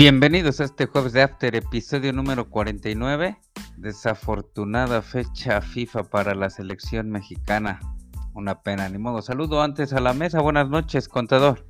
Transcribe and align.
Bienvenidos 0.00 0.60
a 0.60 0.64
este 0.64 0.86
jueves 0.86 1.12
de 1.12 1.20
After, 1.20 1.54
episodio 1.54 2.10
número 2.14 2.48
49. 2.48 3.36
Desafortunada 3.76 5.02
fecha 5.02 5.60
FIFA 5.60 6.04
para 6.04 6.34
la 6.34 6.48
selección 6.48 7.10
mexicana. 7.10 7.78
Una 8.32 8.62
pena, 8.62 8.88
ni 8.88 8.96
modo. 8.96 9.20
Saludo 9.20 9.60
antes 9.60 9.92
a 9.92 10.00
la 10.00 10.14
mesa. 10.14 10.40
Buenas 10.40 10.70
noches, 10.70 11.06
contador. 11.06 11.66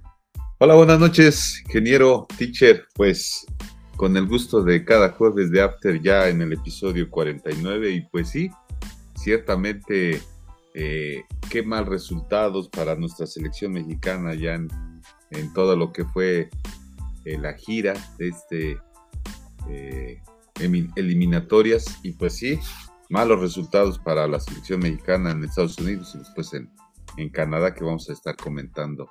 Hola, 0.59 0.77
buenas 0.77 1.01
noches, 1.01 1.61
ingeniero, 1.67 2.29
teacher. 2.39 2.85
Pues 2.95 3.45
con 3.97 4.17
el 4.17 4.29
gusto 4.29 4.63
de 4.63 4.85
cada 4.85 5.09
jueves 5.09 5.51
de 5.51 5.63
After 5.63 6.01
ya 6.01 6.29
en 6.29 6.41
el 6.41 6.53
episodio 6.53 7.11
49 7.11 7.91
y 7.91 8.03
pues 8.13 8.29
sí, 8.29 8.49
ciertamente 9.17 10.23
eh, 10.75 11.25
qué 11.51 11.65
mal 11.65 11.85
resultados 11.85 12.69
para 12.69 12.95
nuestra 12.95 13.27
selección 13.27 13.73
mexicana 13.73 14.35
ya 14.35 14.55
en, 14.55 14.69
en 15.33 15.53
todo 15.53 15.75
lo 15.75 15.93
que 15.93 16.05
fue 16.05 16.49
eh, 17.25 17.39
la 17.39 17.55
gira 17.55 17.95
de 18.19 18.29
este 18.29 18.79
eh, 19.69 20.21
eliminatorias 20.97 21.99
y 22.03 22.13
pues 22.13 22.37
sí, 22.37 22.59
malos 23.09 23.41
resultados 23.41 23.99
para 23.99 24.27
la 24.27 24.41
selección 24.41 24.81
mexicana 24.81 25.31
en 25.31 25.45
Estados 25.45 25.79
Unidos 25.79 26.13
y 26.15 26.19
después 26.19 26.53
en, 26.55 26.71
en 27.17 27.31
Canadá 27.31 27.75
que 27.75 27.85
vamos 27.85 28.09
a 28.11 28.13
estar 28.13 28.37
comentando 28.37 29.09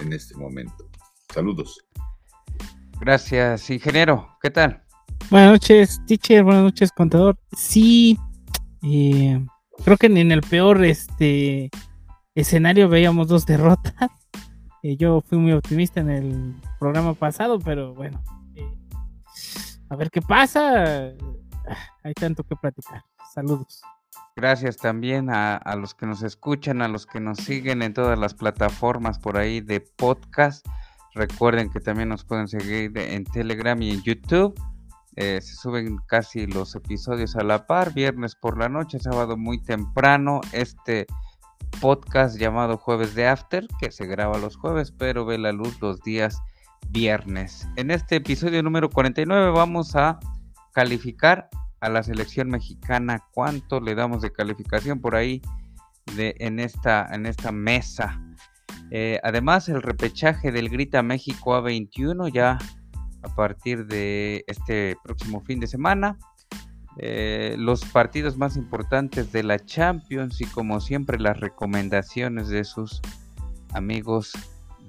en 0.00 0.12
este 0.12 0.36
momento. 0.36 0.88
Saludos. 1.32 1.78
Gracias, 3.00 3.70
ingeniero. 3.70 4.28
¿Qué 4.42 4.50
tal? 4.50 4.82
Buenas 5.30 5.52
noches, 5.52 6.00
teacher. 6.06 6.42
Buenas 6.42 6.64
noches, 6.64 6.90
contador. 6.92 7.38
Sí, 7.56 8.18
eh, 8.82 9.44
creo 9.84 9.96
que 9.96 10.06
en 10.06 10.32
el 10.32 10.40
peor 10.42 10.84
este 10.84 11.70
escenario 12.34 12.88
veíamos 12.88 13.28
dos 13.28 13.46
derrotas. 13.46 14.10
Eh, 14.82 14.96
yo 14.96 15.20
fui 15.20 15.38
muy 15.38 15.52
optimista 15.52 16.00
en 16.00 16.10
el 16.10 16.54
programa 16.78 17.14
pasado, 17.14 17.58
pero 17.58 17.94
bueno, 17.94 18.22
eh, 18.54 18.66
a 19.88 19.96
ver 19.96 20.10
qué 20.10 20.22
pasa. 20.22 21.08
Ah, 21.68 21.76
hay 22.02 22.14
tanto 22.14 22.42
que 22.44 22.56
platicar. 22.56 23.02
Saludos. 23.34 23.82
Gracias 24.36 24.78
también 24.78 25.28
a, 25.30 25.60
los 25.76 25.94
que 25.94 26.06
nos 26.06 26.22
escuchan, 26.22 26.80
a 26.80 26.88
los 26.88 27.04
que 27.04 27.20
nos 27.20 27.38
siguen 27.38 27.82
en 27.82 27.92
todas 27.92 28.18
las 28.18 28.32
plataformas 28.32 29.18
por 29.18 29.36
ahí 29.36 29.60
de 29.60 29.80
podcast. 29.80 30.66
Recuerden 31.14 31.70
que 31.70 31.80
también 31.80 32.08
nos 32.08 32.24
pueden 32.24 32.48
seguir 32.48 32.96
en 32.96 33.24
Telegram 33.24 33.80
y 33.82 33.90
en 33.90 34.02
YouTube. 34.02 34.58
Eh, 35.16 35.40
se 35.42 35.54
suben 35.56 35.98
casi 36.06 36.46
los 36.46 36.74
episodios 36.74 37.36
a 37.36 37.42
la 37.42 37.66
par, 37.66 37.92
viernes 37.92 38.34
por 38.34 38.56
la 38.56 38.68
noche, 38.68 38.98
sábado 38.98 39.36
muy 39.36 39.60
temprano. 39.62 40.40
Este 40.52 41.06
podcast 41.80 42.38
llamado 42.38 42.76
Jueves 42.76 43.14
de 43.14 43.26
After, 43.26 43.66
que 43.78 43.90
se 43.90 44.06
graba 44.06 44.38
los 44.38 44.56
jueves, 44.56 44.92
pero 44.92 45.24
ve 45.24 45.38
la 45.38 45.52
luz 45.52 45.80
los 45.80 46.00
días 46.02 46.40
viernes. 46.88 47.68
En 47.76 47.90
este 47.90 48.16
episodio 48.16 48.62
número 48.62 48.90
49 48.90 49.50
vamos 49.50 49.96
a 49.96 50.18
calificar 50.72 51.48
a 51.80 51.88
la 51.88 52.02
selección 52.02 52.48
mexicana. 52.48 53.24
¿Cuánto 53.32 53.80
le 53.80 53.94
damos 53.94 54.22
de 54.22 54.32
calificación 54.32 55.00
por 55.00 55.14
ahí 55.14 55.40
de, 56.16 56.34
en, 56.38 56.60
esta, 56.60 57.08
en 57.12 57.26
esta 57.26 57.52
mesa? 57.52 58.20
Eh, 58.90 59.20
además, 59.22 59.68
el 59.68 59.82
repechaje 59.82 60.52
del 60.52 60.68
Grita 60.68 61.02
México 61.02 61.56
A21 61.56 62.32
ya 62.32 62.58
a 63.22 63.34
partir 63.34 63.86
de 63.86 64.44
este 64.46 64.96
próximo 65.04 65.40
fin 65.42 65.60
de 65.60 65.66
semana. 65.66 66.18
Eh, 67.02 67.54
los 67.56 67.82
partidos 67.86 68.36
más 68.36 68.58
importantes 68.58 69.32
de 69.32 69.42
la 69.42 69.58
Champions 69.58 70.38
y 70.42 70.44
como 70.44 70.82
siempre 70.82 71.18
las 71.18 71.40
recomendaciones 71.40 72.48
de 72.48 72.62
sus 72.62 73.00
amigos 73.72 74.32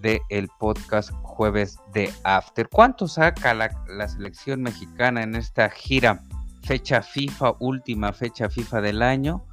del 0.01 0.19
el 0.27 0.50
podcast 0.59 1.11
jueves 1.21 1.79
de 1.94 2.11
After. 2.25 2.67
¿Cuánto 2.67 3.07
saca 3.07 3.53
la, 3.53 4.07
selección 4.09 4.61
mexicana 4.61 5.23
en 5.23 5.35
esta 5.35 5.69
gira? 5.69 6.21
Fecha 6.63 7.01
FIFA, 7.01 7.53
última 7.59 8.11
fecha 8.11 8.50
FIFA 8.50 8.81
del 8.81 9.03
año. 9.03 9.45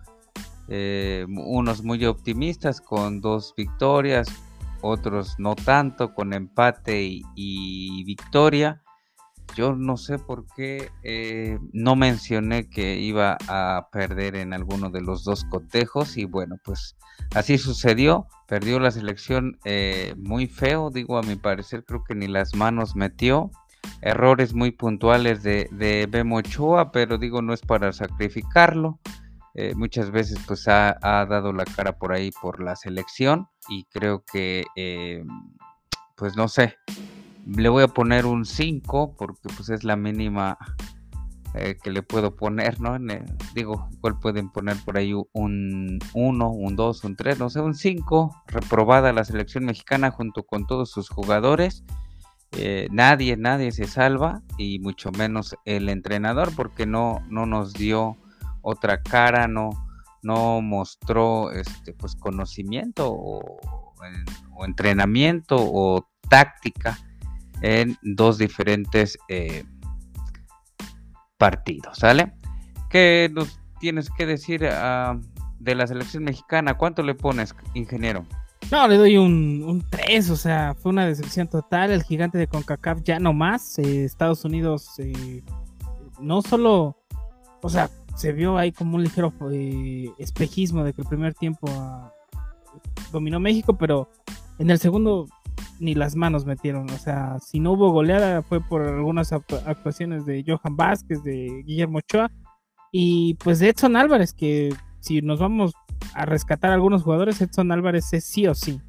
Eh, 0.67 1.27
unos 1.29 1.85
muy 1.85 2.05
optimistas 2.07 2.81
con 2.81 3.21
dos 3.21 3.55
victorias, 3.57 4.27
otros 4.81 5.37
no 5.39 5.55
tanto, 5.55 6.13
con 6.13 6.33
empate 6.33 7.23
y 7.37 8.03
victoria. 8.03 8.83
Yo 9.57 9.75
no 9.75 9.97
sé 9.97 10.19
por 10.19 10.47
qué 10.55 10.91
eh, 11.03 11.59
no 11.73 11.97
mencioné 11.97 12.69
que 12.69 12.97
iba 12.97 13.37
a 13.49 13.89
perder 13.91 14.37
en 14.37 14.53
alguno 14.53 14.91
de 14.91 15.01
los 15.01 15.25
dos 15.25 15.45
cotejos 15.45 16.17
y 16.17 16.25
bueno, 16.25 16.57
pues 16.65 16.97
así 17.35 17.59
sucedió. 17.59 18.27
Perdió 18.47 18.79
la 18.81 18.91
selección 18.91 19.59
eh, 19.65 20.15
muy 20.17 20.47
feo, 20.47 20.91
digo 20.91 21.19
a 21.19 21.23
mi 21.23 21.37
parecer 21.37 21.85
creo 21.85 22.05
que 22.05 22.15
ni 22.15 22.29
las 22.29 22.55
manos 22.55 22.95
metió. 22.95 23.51
Errores 24.01 24.55
muy 24.55 24.71
puntuales 24.71 25.43
de, 25.43 25.69
de 25.73 26.07
Bemo 26.09 26.37
Ochoa, 26.37 26.93
pero 26.93 27.19
digo 27.19 27.43
no 27.43 27.53
es 27.53 27.61
para 27.61 27.93
sacrificarlo. 27.93 29.01
Eh, 29.55 29.75
muchas 29.75 30.11
veces 30.11 30.39
pues 30.47 30.69
ha, 30.69 30.97
dado 31.03 31.53
la 31.53 31.65
cara 31.65 31.99
por 31.99 32.13
ahí 32.13 32.31
por 32.41 32.63
la 32.63 32.77
selección 32.77 33.49
y 33.69 33.85
creo 33.87 34.25
que 34.25 34.65
pues 36.19 36.37
no 36.37 36.49
sé, 36.49 36.77
le 37.57 37.69
voy 37.69 37.83
a 37.83 37.89
poner 37.89 38.27
un 38.27 38.45
5 38.45 39.17
porque 39.17 39.49
pues 39.57 39.71
es 39.71 39.83
la 39.85 39.97
mínima 39.97 40.59
eh, 41.55 41.77
que 41.83 41.91
le 41.91 42.03
puedo 42.03 42.37
poner, 42.37 42.79
¿no? 42.81 42.99
digo, 43.55 43.89
igual 43.93 44.19
pueden 44.21 44.51
poner 44.51 44.77
por 44.85 44.99
ahí 44.99 45.15
un 45.33 45.99
1, 46.13 46.51
un 46.51 46.77
2, 46.77 47.05
un 47.05 47.17
3, 47.17 47.39
no 47.39 47.49
sé, 47.49 47.61
un 47.61 47.75
5, 47.75 48.45
reprobada 48.49 49.13
la 49.15 49.25
selección 49.25 49.65
mexicana 49.65 50.11
junto 50.11 50.43
con 50.43 50.67
todos 50.67 50.91
sus 50.91 51.09
jugadores. 51.09 51.85
Eh, 52.53 52.89
nadie, 52.91 53.37
nadie 53.37 53.73
se 53.73 53.87
salva 53.87 54.43
y 54.57 54.79
mucho 54.81 55.11
menos 55.13 55.55
el 55.65 55.89
entrenador 55.89 56.55
porque 56.55 56.87
no, 56.87 57.23
no 57.29 57.47
nos 57.47 57.73
dio 57.73 58.17
otra 58.63 59.03
cara, 59.03 59.49
no, 59.49 59.71
no 60.23 60.61
mostró 60.61 61.51
este, 61.51 61.95
pues, 61.95 62.15
conocimiento 62.15 63.11
o, 63.11 63.59
o 64.55 64.65
entrenamiento 64.65 65.57
o 65.59 66.07
táctica 66.29 66.99
en 67.63 67.97
dos 68.03 68.39
diferentes 68.39 69.19
eh, 69.29 69.65
partidos, 71.37 71.99
¿sale? 71.99 72.33
¿Qué 72.91 73.31
nos 73.33 73.61
tienes 73.81 74.11
que 74.11 74.27
decir 74.27 74.67
ah, 74.71 75.19
de 75.59 75.75
la 75.75 75.87
selección 75.87 76.25
mexicana? 76.25 76.75
¿Cuánto 76.75 77.03
le 77.03 77.15
pones, 77.15 77.55
ingeniero? 77.75 78.25
No, 78.71 78.87
le 78.87 78.97
doy 78.97 79.17
un, 79.17 79.85
3, 79.89 80.31
o 80.31 80.37
sea, 80.37 80.75
fue 80.75 80.91
una 80.91 81.07
decepción 81.07 81.49
total. 81.49 81.91
El 81.91 82.03
gigante 82.03 82.37
de 82.37 82.49
CONCACAF 82.49 83.03
ya 83.03 83.19
no 83.19 83.33
más. 83.33 83.79
Eh, 83.79 84.05
Estados 84.05 84.45
Unidos 84.45 84.99
eh, 84.99 85.43
no 86.21 86.43
solo, 86.43 86.97
o 87.63 87.69
sea, 87.69 87.89
se 88.15 88.33
vio 88.33 88.59
ahí 88.59 88.73
como 88.73 88.97
un 88.97 89.05
ligero 89.05 89.33
espejismo 90.19 90.85
de 90.85 90.93
que 90.93 91.03
el 91.03 91.09
primer 91.09 91.35
tiempo 91.35 91.67
ah, 91.71 92.13
dominó 93.11 93.41
México, 93.41 93.79
pero 93.79 94.11
en 94.59 94.71
el 94.71 94.79
segundo 94.79 95.27
ni 95.81 95.95
las 95.95 96.17
manos 96.17 96.45
metieron. 96.45 96.91
O 96.91 96.99
sea, 96.99 97.39
si 97.41 97.61
no 97.61 97.73
hubo 97.73 97.91
goleada 97.91 98.43
fue 98.43 98.61
por 98.61 98.83
algunas 98.83 99.33
actuaciones 99.33 100.27
de 100.27 100.45
Johan 100.47 100.77
Vázquez, 100.77 101.23
de 101.23 101.63
Guillermo 101.65 101.99
Ochoa 101.99 102.31
y 102.93 103.35
pues 103.35 103.59
de 103.59 103.69
Edson 103.69 103.97
Álvarez, 103.97 104.33
que 104.33 104.75
si 105.01 105.21
nos 105.23 105.41
vamos 105.41 105.73
a 106.15 106.25
rescatar 106.25 106.71
a 106.71 106.75
algunos 106.75 107.03
jugadores, 107.03 107.41
Edson 107.41 107.73
Álvarez 107.73 108.13
es 108.13 108.25
sí 108.25 108.47
o 108.47 108.55
sí. 108.55 108.81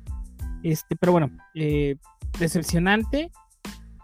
Este, 0.63 0.95
pero 0.95 1.11
bueno, 1.11 1.29
eh, 1.55 1.95
decepcionante. 2.39 3.31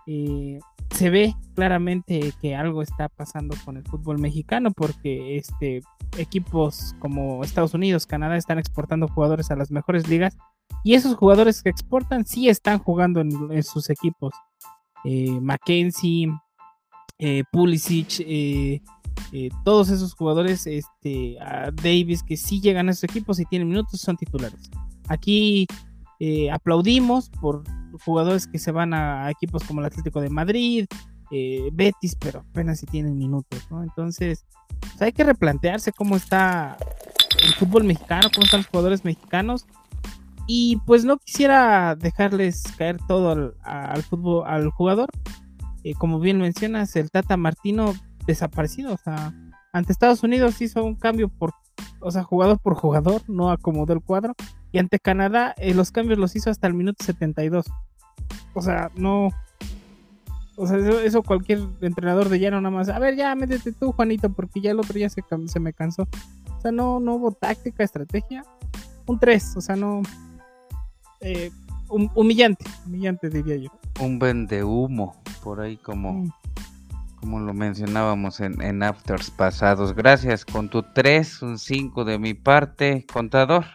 Eh, 0.07 0.59
se 0.91 1.09
ve 1.09 1.35
claramente 1.55 2.31
que 2.39 2.55
algo 2.55 2.81
está 2.81 3.09
pasando 3.09 3.55
con 3.65 3.75
el 3.75 3.83
fútbol 3.83 4.19
mexicano 4.19 4.71
porque 4.71 5.35
este, 5.37 5.81
equipos 6.17 6.95
como 6.99 7.43
Estados 7.43 7.73
Unidos, 7.73 8.05
Canadá 8.05 8.37
están 8.37 8.59
exportando 8.59 9.07
jugadores 9.07 9.51
a 9.51 9.55
las 9.55 9.71
mejores 9.71 10.07
ligas 10.07 10.37
y 10.85 10.93
esos 10.93 11.15
jugadores 11.15 11.63
que 11.63 11.69
exportan 11.71 12.27
sí 12.27 12.47
están 12.47 12.77
jugando 12.77 13.19
en, 13.21 13.63
sus 13.63 13.89
equipos. 13.89 14.33
Eh, 15.03 15.31
Mackenzie, 15.41 16.31
eh, 17.17 17.43
Pulisic, 17.51 18.19
eh, 18.19 18.81
todos 19.63 19.89
esos 19.89 20.13
jugadores, 20.13 20.67
este, 20.67 21.37
Davis, 21.81 22.21
que 22.21 22.37
sí 22.37 22.61
llegan 22.61 22.87
a 22.87 22.91
esos 22.91 23.05
equipos 23.05 23.39
y 23.39 23.45
tienen 23.45 23.67
minutos, 23.67 23.99
son 23.99 24.15
titulares. 24.15 24.69
Aquí 25.07 25.65
aplaudimos 26.51 27.31
por 27.41 27.63
jugadores 28.05 28.45
que 28.45 28.59
se 28.59 28.71
van 28.71 28.93
a, 28.93 29.31
equipos 29.31 29.63
como 29.63 29.79
el 29.79 29.87
Atlético 29.87 30.21
de 30.21 30.29
Madrid, 30.29 30.85
Betis, 31.73 32.15
pero 32.15 32.41
apenas 32.41 32.79
si 32.79 32.85
tienen 32.85 33.17
minutos, 33.17 33.65
¿no? 33.71 33.81
Entonces, 33.81 34.45
pues, 34.81 35.01
hay 35.01 35.13
que 35.13 35.23
replantearse 35.23 35.91
cómo 35.91 36.15
está 36.15 36.77
el 37.43 37.53
fútbol 37.55 37.85
mexicano, 37.85 38.29
cómo 38.31 38.45
están 38.45 38.59
los 38.59 38.67
jugadores 38.67 39.03
mexicanos 39.03 39.65
y 40.47 40.77
pues 40.85 41.05
no 41.05 41.17
quisiera 41.17 41.95
dejarles 41.95 42.63
caer 42.77 42.97
todo 43.07 43.53
al, 43.63 44.03
fútbol, 44.03 44.43
al 44.47 44.69
jugador. 44.69 45.09
Eh, 45.83 45.93
como 45.95 46.19
bien 46.19 46.39
mencionas, 46.39 46.95
el 46.95 47.11
Tata 47.11 47.37
Martino 47.37 47.93
desaparecido. 48.27 48.93
O 48.93 48.97
sea, 48.97 49.33
ante 49.73 49.91
Estados 49.91 50.23
Unidos 50.23 50.61
hizo 50.61 50.83
un 50.83 50.95
cambio 50.95 51.29
por, 51.29 51.53
o 51.99 52.11
sea, 52.11 52.23
jugador 52.23 52.59
por 52.59 52.75
jugador, 52.75 53.21
no 53.27 53.51
acomodó 53.51 53.93
el 53.93 54.01
cuadro. 54.01 54.33
Y 54.71 54.79
ante 54.79 54.99
Canadá, 54.99 55.53
eh, 55.57 55.73
los 55.73 55.91
cambios 55.91 56.19
los 56.19 56.35
hizo 56.35 56.49
hasta 56.49 56.67
el 56.67 56.73
minuto 56.73 57.03
72. 57.03 57.65
O 58.53 58.61
sea, 58.61 58.91
no, 58.95 59.29
O 60.57 60.67
sea, 60.67 60.77
eso, 60.77 61.23
cualquier 61.23 61.59
entrenador 61.81 62.29
de 62.29 62.39
llano 62.39 62.61
nada 62.61 62.75
más. 62.75 62.89
A 62.89 62.99
ver, 62.99 63.15
ya 63.15 63.35
métete 63.35 63.71
tú, 63.71 63.91
Juanito, 63.91 64.31
porque 64.31 64.61
ya 64.61 64.71
el 64.71 64.79
otro 64.79 64.97
ya 64.97 65.09
se, 65.09 65.23
me 65.59 65.73
cansó. 65.73 66.03
O 66.57 66.61
sea, 66.61 66.71
no, 66.71 66.99
no 66.99 67.15
hubo 67.15 67.31
táctica, 67.31 67.83
estrategia. 67.83 68.43
Un 69.05 69.19
3, 69.19 69.57
o 69.57 69.61
sea, 69.61 69.75
no. 69.75 70.01
Eh, 71.21 71.51
humillante, 71.89 72.65
humillante 72.85 73.29
diría 73.29 73.57
yo. 73.57 73.69
Un 73.99 74.19
vende 74.19 74.63
humo, 74.63 75.21
por 75.43 75.61
ahí 75.61 75.77
como, 75.77 76.13
mm. 76.13 76.31
como 77.19 77.39
lo 77.39 77.53
mencionábamos 77.53 78.39
en, 78.39 78.61
en 78.61 78.83
afters 78.83 79.29
pasados. 79.31 79.93
Gracias, 79.93 80.45
con 80.45 80.69
tu 80.69 80.83
3, 80.83 81.41
un 81.41 81.59
5 81.59 82.05
de 82.05 82.19
mi 82.19 82.33
parte, 82.33 83.05
contador. 83.11 83.65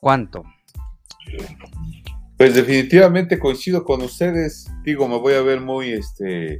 ¿Cuánto? 0.00 0.44
Pues 2.36 2.54
definitivamente 2.54 3.38
coincido 3.38 3.84
con 3.84 4.02
ustedes. 4.02 4.70
Digo, 4.82 5.08
me 5.08 5.18
voy 5.18 5.34
a 5.34 5.42
ver 5.42 5.60
muy, 5.60 5.92
este, 5.92 6.58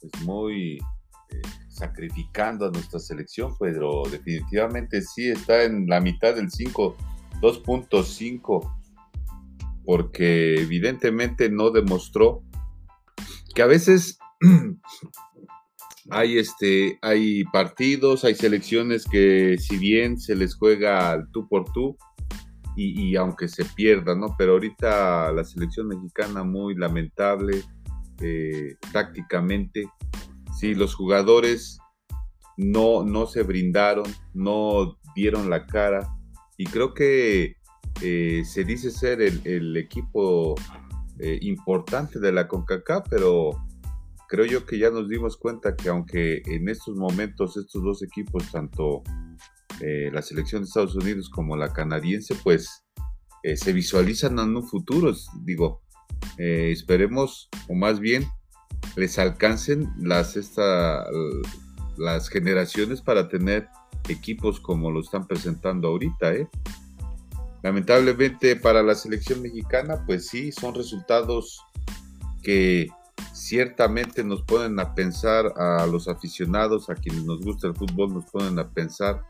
pues 0.00 0.24
muy 0.24 0.76
eh, 0.76 1.42
sacrificando 1.68 2.66
a 2.66 2.70
nuestra 2.70 2.98
selección, 2.98 3.54
pero 3.60 4.02
definitivamente 4.10 5.02
sí 5.02 5.28
está 5.28 5.64
en 5.64 5.86
la 5.86 6.00
mitad 6.00 6.34
del 6.34 6.50
5, 6.50 6.96
2.5, 7.40 8.78
porque 9.84 10.60
evidentemente 10.60 11.48
no 11.50 11.70
demostró 11.70 12.42
que 13.54 13.62
a 13.62 13.66
veces 13.66 14.18
hay, 16.10 16.38
este, 16.38 16.98
hay 17.02 17.44
partidos, 17.44 18.24
hay 18.24 18.34
selecciones 18.34 19.04
que 19.04 19.56
si 19.58 19.78
bien 19.78 20.18
se 20.18 20.34
les 20.34 20.54
juega 20.56 21.10
al 21.10 21.30
tú 21.30 21.48
por 21.48 21.72
tú, 21.72 21.96
y, 22.76 23.16
aunque 23.16 23.48
se 23.48 23.64
pierda, 23.64 24.14
¿no? 24.14 24.34
Pero 24.36 24.52
ahorita 24.52 25.32
la 25.32 25.44
selección 25.44 25.88
mexicana 25.88 26.44
muy 26.44 26.74
lamentable 26.74 27.62
eh, 28.20 28.76
tácticamente. 28.92 29.88
Sí, 30.60 30.74
los 30.74 30.94
jugadores 30.94 31.78
no, 32.58 33.02
no 33.02 33.26
se 33.26 33.42
brindaron, 33.44 34.04
no 34.34 34.98
dieron 35.14 35.48
la 35.48 35.66
cara 35.66 36.15
y 36.56 36.64
creo 36.64 36.94
que 36.94 37.56
eh, 38.02 38.42
se 38.44 38.64
dice 38.64 38.90
ser 38.90 39.20
el, 39.20 39.76
equipo 39.76 40.54
eh, 41.18 41.38
importante 41.42 42.18
de 42.18 42.32
la 42.32 42.46
CONCACAF, 42.46 43.06
pero 43.08 43.50
creo 44.28 44.44
yo 44.44 44.66
que 44.66 44.78
ya 44.78 44.90
nos 44.90 45.08
dimos 45.08 45.36
cuenta 45.36 45.76
que 45.76 45.88
aunque 45.88 46.42
en 46.46 46.68
estos 46.68 46.96
momentos 46.96 47.56
estos 47.56 47.82
dos 47.82 48.02
equipos, 48.02 48.50
tanto 48.50 49.02
eh, 49.80 50.10
la 50.12 50.22
selección 50.22 50.62
de 50.62 50.68
Estados 50.68 50.94
Unidos 50.94 51.30
como 51.30 51.56
la 51.56 51.72
canadiense, 51.72 52.34
pues 52.42 52.82
se 53.54 53.72
visualizan 53.72 54.40
en 54.40 54.56
un 54.56 54.66
futuro. 54.66 55.14
Digo, 55.44 55.80
esperemos, 56.36 57.48
o 57.68 57.76
más 57.76 58.00
bien, 58.00 58.26
les 58.96 59.20
alcancen 59.20 59.88
las, 60.00 60.36
esta, 60.36 61.06
las 61.96 62.28
generaciones 62.28 63.02
para 63.02 63.28
tener 63.28 63.68
equipos 64.08 64.60
como 64.60 64.90
lo 64.90 65.00
están 65.00 65.26
presentando 65.26 65.88
ahorita. 65.88 66.32
Lamentablemente 67.62 68.56
para 68.56 68.82
la 68.82 68.94
selección 68.94 69.42
mexicana, 69.42 70.04
pues 70.06 70.28
sí, 70.28 70.52
son 70.52 70.74
resultados 70.74 71.60
que 72.42 72.88
ciertamente 73.32 74.22
nos 74.22 74.42
ponen 74.42 74.78
a 74.78 74.94
pensar 74.94 75.52
a 75.56 75.86
los 75.86 76.08
aficionados, 76.08 76.88
a 76.90 76.94
quienes 76.94 77.24
nos 77.24 77.40
gusta 77.40 77.68
el 77.68 77.74
fútbol, 77.74 78.14
nos 78.14 78.24
ponen 78.26 78.58
a 78.58 78.70
pensar 78.70 79.22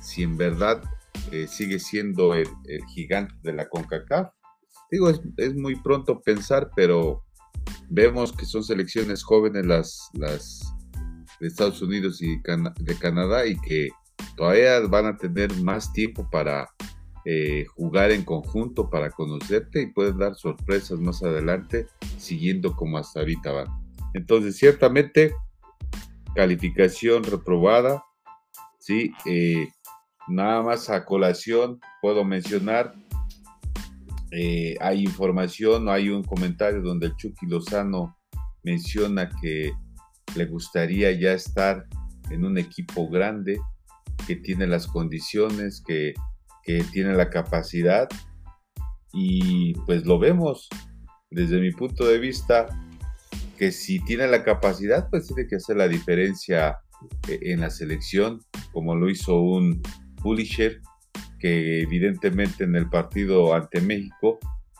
si 0.00 0.22
en 0.22 0.36
verdad 0.36 0.82
eh, 1.32 1.46
sigue 1.46 1.78
siendo 1.78 2.34
el, 2.34 2.48
gigante 2.94 3.34
de 3.42 3.52
la 3.52 3.68
CONCACAF. 3.68 4.32
Digo, 4.90 5.10
es, 5.36 5.54
muy 5.54 5.76
pronto 5.76 6.20
pensar, 6.20 6.70
pero 6.74 7.24
vemos 7.88 8.32
que 8.32 8.44
son 8.44 8.64
selecciones 8.64 9.22
jóvenes 9.22 9.64
las 9.66 10.10
de 11.40 11.46
Estados 11.46 11.80
Unidos 11.80 12.20
y 12.22 12.36
de 12.36 12.96
Canadá 12.98 13.46
y 13.46 13.58
que 13.60 13.88
todavía 14.36 14.80
van 14.80 15.06
a 15.06 15.16
tener 15.16 15.54
más 15.62 15.92
tiempo 15.92 16.28
para 16.30 16.68
eh, 17.24 17.66
jugar 17.76 18.10
en 18.10 18.24
conjunto, 18.24 18.88
para 18.88 19.10
conocerte 19.10 19.82
y 19.82 19.92
pueden 19.92 20.18
dar 20.18 20.34
sorpresas 20.34 20.98
más 20.98 21.22
adelante 21.22 21.86
siguiendo 22.16 22.74
como 22.74 22.98
hasta 22.98 23.20
ahorita 23.20 23.52
van. 23.52 23.66
Entonces, 24.14 24.56
ciertamente, 24.56 25.34
calificación 26.34 27.22
reprobada, 27.24 28.02
¿sí? 28.78 29.12
Eh, 29.26 29.68
nada 30.28 30.62
más 30.62 30.88
a 30.88 31.04
colación 31.04 31.80
puedo 32.00 32.24
mencionar, 32.24 32.94
eh, 34.32 34.76
hay 34.80 35.02
información, 35.02 35.88
hay 35.88 36.08
un 36.08 36.22
comentario 36.22 36.80
donde 36.82 37.06
el 37.06 37.16
Chucky 37.16 37.46
Lozano 37.46 38.16
menciona 38.62 39.28
que 39.40 39.72
le 40.36 40.46
gustaría 40.46 41.10
ya 41.12 41.32
estar 41.32 41.84
en 42.30 42.44
un 42.44 42.58
equipo 42.58 43.08
grande, 43.08 43.60
que 44.30 44.36
tiene 44.36 44.68
las 44.68 44.86
condiciones, 44.86 45.82
que, 45.84 46.14
que 46.62 46.84
tiene 46.92 47.14
la 47.14 47.30
capacidad 47.30 48.08
y 49.12 49.74
pues 49.86 50.06
lo 50.06 50.20
vemos 50.20 50.68
desde 51.32 51.60
mi 51.60 51.72
punto 51.72 52.06
de 52.06 52.20
vista 52.20 52.68
que 53.58 53.72
si 53.72 53.98
tiene 54.04 54.28
la 54.28 54.44
capacidad 54.44 55.10
pues 55.10 55.26
tiene 55.26 55.48
que 55.48 55.56
hacer 55.56 55.78
la 55.78 55.88
diferencia 55.88 56.78
eh, 57.26 57.40
en 57.42 57.58
la 57.58 57.70
selección, 57.70 58.38
como 58.70 58.94
lo 58.94 59.10
hizo 59.10 59.40
un 59.40 59.82
Pulisher, 60.22 60.80
que 61.40 61.80
evidentemente 61.82 62.62
en 62.62 62.76
el 62.76 62.88
partido 62.88 63.52
ante 63.52 63.80
México 63.80 64.38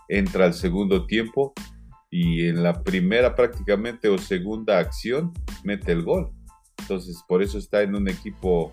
entra 0.09 0.45
al 0.45 0.55
segundo 0.55 1.07
tiempo 1.07 1.55
y 2.09 2.47
en 2.47 2.63
la 2.63 2.85
primera 2.85 3.35
prácticamente 3.35 4.09
o 4.09 4.17
segunda 4.17 4.79
acción 4.79 5.33
mete 5.65 5.91
el 5.91 6.05
gol. 6.05 6.31
Entonces 6.79 7.21
por 7.27 7.43
eso 7.43 7.59
está 7.59 7.83
en 7.83 7.97
un 7.97 8.09
equipo 8.09 8.73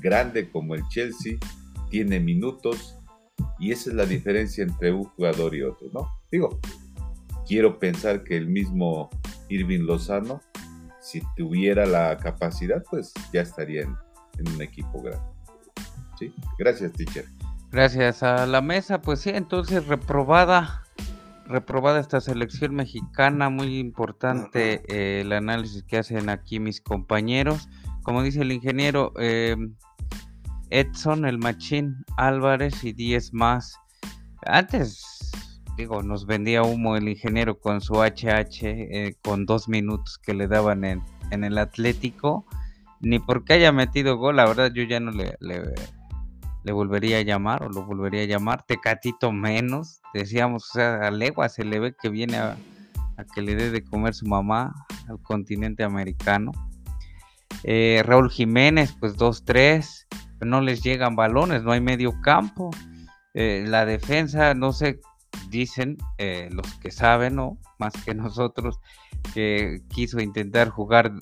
grande 0.00 0.50
como 0.50 0.74
el 0.74 0.86
Chelsea, 0.88 1.36
tiene 1.90 2.20
minutos 2.20 2.98
y 3.58 3.72
esa 3.72 3.90
es 3.90 3.96
la 3.96 4.06
diferencia 4.06 4.64
entre 4.64 4.92
un 4.92 5.04
jugador 5.04 5.54
y 5.54 5.62
otro, 5.62 5.88
¿no? 5.92 6.08
Digo, 6.30 6.58
quiero 7.46 7.78
pensar 7.78 8.24
que 8.24 8.36
el 8.36 8.46
mismo 8.46 9.10
Irving 9.48 9.80
Lozano 9.80 10.40
si 11.02 11.20
tuviera 11.36 11.84
la 11.84 12.16
capacidad, 12.16 12.82
pues 12.88 13.12
ya 13.32 13.42
estaría 13.42 13.82
en, 13.82 13.96
un 14.54 14.62
equipo 14.62 15.02
grande. 15.02 15.24
¿Sí? 16.18 16.32
Gracias, 16.58 16.92
teacher. 16.92 17.26
Gracias 17.70 18.22
a 18.22 18.46
la 18.46 18.60
mesa, 18.60 19.02
pues 19.02 19.20
sí, 19.20 19.30
entonces 19.30 19.86
reprobada, 19.86 20.84
reprobada 21.46 22.00
esta 22.00 22.20
selección 22.20 22.74
mexicana, 22.74 23.50
muy 23.50 23.78
importante 23.78 24.82
eh, 24.88 25.22
el 25.22 25.32
análisis 25.32 25.82
que 25.82 25.98
hacen 25.98 26.28
aquí 26.28 26.60
mis 26.60 26.80
compañeros. 26.80 27.68
Como 28.02 28.22
dice 28.22 28.42
el 28.42 28.52
ingeniero 28.52 29.12
eh, 29.18 29.56
Edson, 30.70 31.24
el 31.24 31.38
Machín 31.38 31.96
Álvarez 32.16 32.82
y 32.84 32.92
10 32.92 33.34
más. 33.34 33.76
Antes 34.44 35.22
digo, 35.76 36.02
nos 36.02 36.26
vendía 36.26 36.62
humo 36.62 36.96
el 36.96 37.08
ingeniero 37.08 37.58
con 37.58 37.80
su 37.80 37.94
HH 37.94 38.62
eh, 38.62 39.16
con 39.22 39.46
dos 39.46 39.68
minutos 39.68 40.18
que 40.18 40.34
le 40.34 40.46
daban 40.46 40.84
en, 40.84 41.02
el 41.30 41.56
Atlético, 41.56 42.44
ni 43.00 43.18
porque 43.18 43.54
haya 43.54 43.72
metido 43.72 44.18
gol, 44.18 44.36
la 44.36 44.46
verdad 44.46 44.70
yo 44.74 44.82
ya 44.82 45.00
no 45.00 45.10
le, 45.12 45.34
le, 45.40 46.72
volvería 46.72 47.18
a 47.18 47.22
llamar 47.22 47.62
o 47.62 47.70
lo 47.70 47.84
volvería 47.86 48.22
a 48.22 48.26
llamar, 48.26 48.64
Tecatito 48.66 49.32
menos, 49.32 50.02
decíamos, 50.12 50.68
o 50.70 50.72
sea, 50.74 50.96
a 51.06 51.10
legua 51.10 51.48
se 51.48 51.64
le 51.64 51.80
ve 51.80 51.94
que 52.00 52.10
viene 52.10 52.36
a, 52.36 52.56
que 53.34 53.40
le 53.40 53.54
dé 53.54 53.70
de 53.70 53.82
comer 53.82 54.14
su 54.14 54.26
mamá 54.26 54.74
al 55.08 55.20
continente 55.22 55.84
americano. 55.84 56.52
Eh, 57.64 58.02
Raúl 58.04 58.30
Jiménez, 58.30 58.94
pues 58.98 59.16
2-3, 59.16 60.06
no 60.40 60.60
les 60.60 60.82
llegan 60.82 61.16
balones, 61.16 61.62
no 61.62 61.72
hay 61.72 61.80
medio 61.80 62.20
campo. 62.20 62.70
Eh, 63.34 63.64
la 63.66 63.86
defensa, 63.86 64.54
no 64.54 64.72
sé 64.72 65.00
dicen 65.48 65.98
eh, 66.18 66.48
los 66.50 66.66
que 66.78 66.90
saben, 66.90 67.38
o 67.38 67.58
más 67.78 67.92
que 68.04 68.14
nosotros, 68.14 68.80
que 69.34 69.82
quiso 69.88 70.20
intentar 70.20 70.70
jugar 70.70 71.12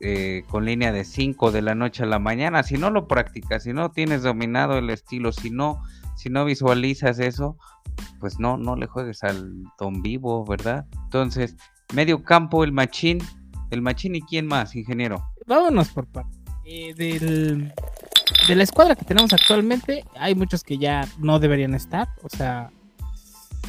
eh, 0.00 0.44
con 0.48 0.64
línea 0.64 0.92
de 0.92 1.04
5 1.04 1.52
de 1.52 1.62
la 1.62 1.74
noche 1.74 2.04
a 2.04 2.06
la 2.06 2.18
mañana. 2.18 2.62
Si 2.62 2.78
no 2.78 2.90
lo 2.90 3.06
practicas, 3.06 3.64
si 3.64 3.72
no 3.72 3.90
tienes 3.90 4.22
dominado 4.22 4.78
el 4.78 4.88
estilo, 4.90 5.32
si 5.32 5.50
no, 5.50 5.82
si 6.16 6.30
no 6.30 6.44
visualizas 6.44 7.18
eso, 7.18 7.56
pues 8.18 8.38
no, 8.38 8.56
no 8.56 8.76
le 8.76 8.86
juegues 8.86 9.22
al 9.22 9.52
don 9.78 10.02
vivo, 10.02 10.44
¿verdad? 10.46 10.86
Entonces, 11.04 11.56
medio 11.94 12.22
campo, 12.24 12.64
el 12.64 12.72
machín, 12.72 13.18
el 13.70 13.82
machín 13.82 14.14
y 14.14 14.22
quién 14.22 14.46
más, 14.46 14.74
ingeniero. 14.74 15.31
Vámonos 15.46 15.88
por 15.88 16.06
parte. 16.06 16.42
Eh, 16.64 16.94
del, 16.94 17.72
de 18.46 18.54
la 18.54 18.62
escuadra 18.62 18.94
que 18.94 19.04
tenemos 19.04 19.32
actualmente, 19.32 20.04
hay 20.16 20.34
muchos 20.34 20.62
que 20.62 20.78
ya 20.78 21.08
no 21.18 21.40
deberían 21.40 21.74
estar, 21.74 22.08
o 22.22 22.28
sea, 22.28 22.70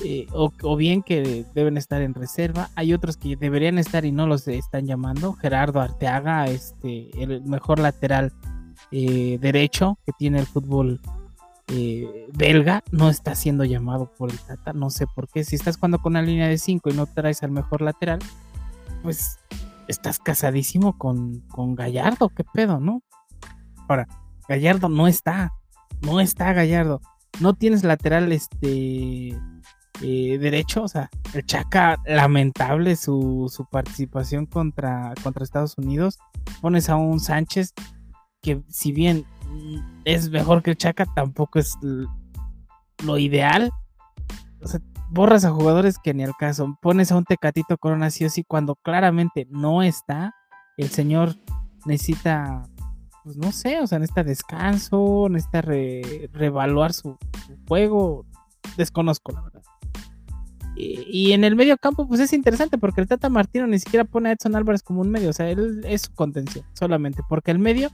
eh, 0.04 0.28
o, 0.32 0.76
bien 0.76 1.02
que 1.02 1.46
deben 1.54 1.78
estar 1.78 2.02
en 2.02 2.14
reserva. 2.14 2.70
Hay 2.76 2.94
otros 2.94 3.18
que 3.18 3.36
deberían 3.36 3.78
estar 3.78 4.06
y 4.06 4.12
no 4.12 4.28
los 4.28 4.48
están 4.48 4.86
llamando. 4.86 5.34
Gerardo 5.34 5.82
Arteaga, 5.82 6.46
este, 6.46 7.10
el 7.22 7.44
mejor 7.44 7.80
lateral 7.80 8.32
eh, 8.92 9.38
derecho 9.40 9.98
que 10.06 10.12
tiene 10.18 10.40
el 10.40 10.46
fútbol 10.46 11.00
belga 12.34 12.84
no 12.92 13.10
está 13.10 13.34
siendo 13.34 13.64
llamado 13.64 14.12
por 14.18 14.30
el 14.30 14.38
Tata. 14.40 14.74
No 14.74 14.90
sé 14.90 15.08
por 15.08 15.28
qué. 15.28 15.44
Si 15.44 15.56
estás 15.56 15.78
jugando 15.78 16.00
con 16.00 16.14
una 16.14 16.22
línea 16.22 16.48
de 16.48 16.58
5 16.58 16.90
y 16.90 16.94
no 16.94 17.08
traes 17.08 17.42
al 17.42 17.52
mejor 17.52 17.82
lateral, 17.82 18.20
pues 19.02 19.40
estás 19.88 20.20
casadísimo 20.20 20.98
con, 20.98 21.42
con 21.50 21.76
Gallardo. 21.76 22.30
¿Qué 22.30 22.44
pedo, 22.44 22.80
no? 22.80 23.02
Ahora, 23.88 24.08
Gallardo 24.48 24.90
no 24.90 25.08
está. 25.08 25.54
No 26.02 26.20
está 26.20 26.54
Gallardo. 26.54 27.02
No 27.40 27.54
tienes 27.54 27.84
lateral 27.84 28.32
este 28.32 29.30
eh, 30.02 30.38
derecho. 30.38 30.84
O 30.84 30.88
sea, 30.88 31.10
el 31.34 31.46
Chaca, 31.46 31.98
lamentable 32.06 32.96
su, 32.96 33.52
su 33.54 33.66
participación 33.66 34.46
contra, 34.46 35.14
contra 35.24 35.44
Estados 35.44 35.78
Unidos. 35.78 36.20
Pones 36.62 36.90
a 36.90 36.96
un 36.96 37.20
Sánchez 37.20 37.74
que 38.42 38.62
si 38.68 38.92
bien 38.92 39.26
es 40.04 40.30
mejor 40.30 40.62
que 40.62 40.72
el 40.72 40.78
Chaca, 40.78 41.06
tampoco 41.06 41.60
es 41.60 41.78
lo 43.04 43.18
ideal. 43.18 43.72
O 44.62 44.68
sea, 44.68 44.82
borras 45.14 45.46
a 45.46 45.52
jugadores 45.52 45.98
que 46.00 46.14
ni 46.14 46.24
al 46.24 46.36
caso. 46.38 46.78
Pones 46.82 47.12
a 47.12 47.18
un 47.18 47.24
Tecatito 47.24 47.78
Corona 47.78 48.10
sí 48.10 48.26
o 48.26 48.30
sí 48.30 48.44
cuando 48.44 48.76
claramente 48.76 49.48
no 49.50 49.84
está. 49.84 50.34
El 50.78 50.90
señor 50.90 51.36
necesita, 51.86 52.64
pues 53.24 53.38
no 53.38 53.52
sé, 53.52 53.80
o 53.80 53.88
sea, 53.88 54.00
necesita 54.00 54.24
descanso, 54.24 55.28
necesita 55.30 55.62
reevaluar 55.62 56.94
su, 56.94 57.18
juego. 57.68 58.26
Desconozco, 58.76 59.32
la 59.32 59.42
verdad. 59.42 59.62
Y, 60.76 61.34
en 61.34 61.44
el 61.44 61.56
medio 61.56 61.78
campo, 61.78 62.08
pues 62.08 62.20
es 62.20 62.34
interesante 62.34 62.80
porque 62.80 63.02
el 63.02 63.08
Tata 63.08 63.30
Martino 63.30 63.68
ni 63.68 63.78
siquiera 63.78 64.06
pone 64.06 64.30
a 64.30 64.32
Edson 64.32 64.56
Álvarez 64.56 64.82
como 64.82 65.02
un 65.02 65.12
medio. 65.12 65.30
O 65.30 65.34
sea, 65.34 65.48
él 65.52 65.82
es 65.86 66.02
su 66.02 66.14
contención 66.16 66.66
solamente. 66.74 67.22
Porque 67.30 67.52
el 67.52 67.60
medio 67.60 67.92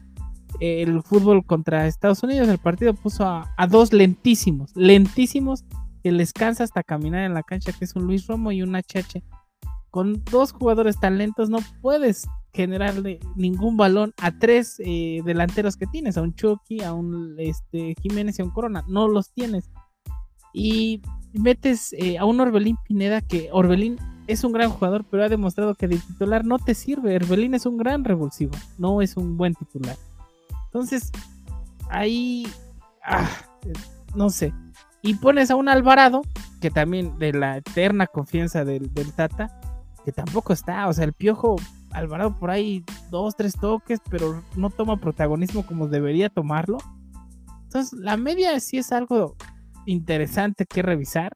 el 0.59 1.03
fútbol 1.03 1.45
contra 1.45 1.87
Estados 1.87 2.23
Unidos, 2.23 2.47
el 2.49 2.57
partido 2.57 2.93
puso 2.93 3.25
a, 3.25 3.67
dos 3.69 3.93
lentísimos, 3.93 4.75
lentísimos, 4.75 5.63
que 6.09 6.13
les 6.13 6.33
cansa 6.33 6.63
hasta 6.63 6.81
caminar 6.81 7.23
en 7.23 7.35
la 7.35 7.43
cancha, 7.43 7.71
que 7.71 7.85
es 7.85 7.95
un 7.95 8.05
Luis 8.05 8.25
Romo 8.25 8.51
y 8.51 8.63
un 8.63 8.75
HH. 8.75 9.21
Con 9.91 10.23
dos 10.31 10.53
jugadores 10.53 10.99
tan 10.99 11.19
lentos 11.19 11.51
no 11.51 11.59
puedes 11.83 12.27
generarle 12.51 13.19
ningún 13.35 13.77
balón 13.77 14.15
a 14.17 14.31
tres 14.31 14.77
eh, 14.79 15.21
delanteros 15.23 15.77
que 15.77 15.85
tienes, 15.85 16.17
a 16.17 16.23
un 16.23 16.33
Chucky, 16.33 16.81
a 16.81 16.93
un 16.93 17.35
este, 17.37 17.93
Jiménez 18.01 18.39
y 18.39 18.41
a 18.41 18.45
un 18.45 18.49
Corona, 18.49 18.83
no 18.87 19.07
los 19.07 19.31
tienes. 19.31 19.69
Y 20.51 21.03
metes 21.33 21.93
eh, 21.93 22.17
a 22.17 22.25
un 22.25 22.39
Orbelín 22.39 22.77
Pineda, 22.87 23.21
que 23.21 23.49
Orbelín 23.51 23.97
es 24.25 24.43
un 24.43 24.51
gran 24.51 24.71
jugador, 24.71 25.05
pero 25.11 25.23
ha 25.23 25.29
demostrado 25.29 25.75
que 25.75 25.87
de 25.87 25.99
titular 25.99 26.43
no 26.43 26.57
te 26.57 26.73
sirve. 26.73 27.17
Orbelín 27.17 27.53
es 27.53 27.67
un 27.67 27.77
gran 27.77 28.03
revulsivo, 28.03 28.53
no 28.79 29.03
es 29.03 29.15
un 29.15 29.37
buen 29.37 29.53
titular. 29.53 29.95
Entonces, 30.65 31.11
ahí, 31.91 32.47
ah, 33.03 33.29
no 34.15 34.31
sé. 34.31 34.51
Y 35.01 35.15
pones 35.15 35.49
a 35.51 35.55
un 35.55 35.69
Alvarado, 35.69 36.21
que 36.61 36.69
también 36.69 37.17
de 37.19 37.33
la 37.33 37.57
eterna 37.57 38.07
confianza 38.07 38.65
del, 38.65 38.91
Tata, 39.15 39.59
que 40.03 40.11
tampoco 40.11 40.53
está. 40.53 40.87
O 40.87 40.93
sea, 40.93 41.05
el 41.05 41.13
piojo 41.13 41.55
Alvarado 41.91 42.37
por 42.37 42.51
ahí 42.51 42.83
dos, 43.09 43.35
tres 43.35 43.53
toques, 43.53 43.99
pero 44.09 44.43
no 44.55 44.69
toma 44.69 44.97
protagonismo 44.97 45.65
como 45.65 45.87
debería 45.87 46.29
tomarlo. 46.29 46.77
Entonces, 47.63 47.97
la 47.99 48.17
media 48.17 48.59
sí 48.59 48.77
es 48.77 48.91
algo 48.91 49.35
interesante 49.85 50.65
que 50.65 50.81
revisar. 50.81 51.31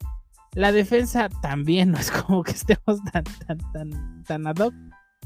La 0.54 0.72
defensa 0.72 1.30
también 1.42 1.92
no 1.94 1.98
es 1.98 2.12
como 2.12 2.44
que 2.44 2.52
estemos 2.52 3.02
tan, 3.12 3.24
tan, 3.24 3.58
tan, 3.72 4.24
tan 4.24 4.48
ad 4.48 4.58
hoc. 4.58 4.74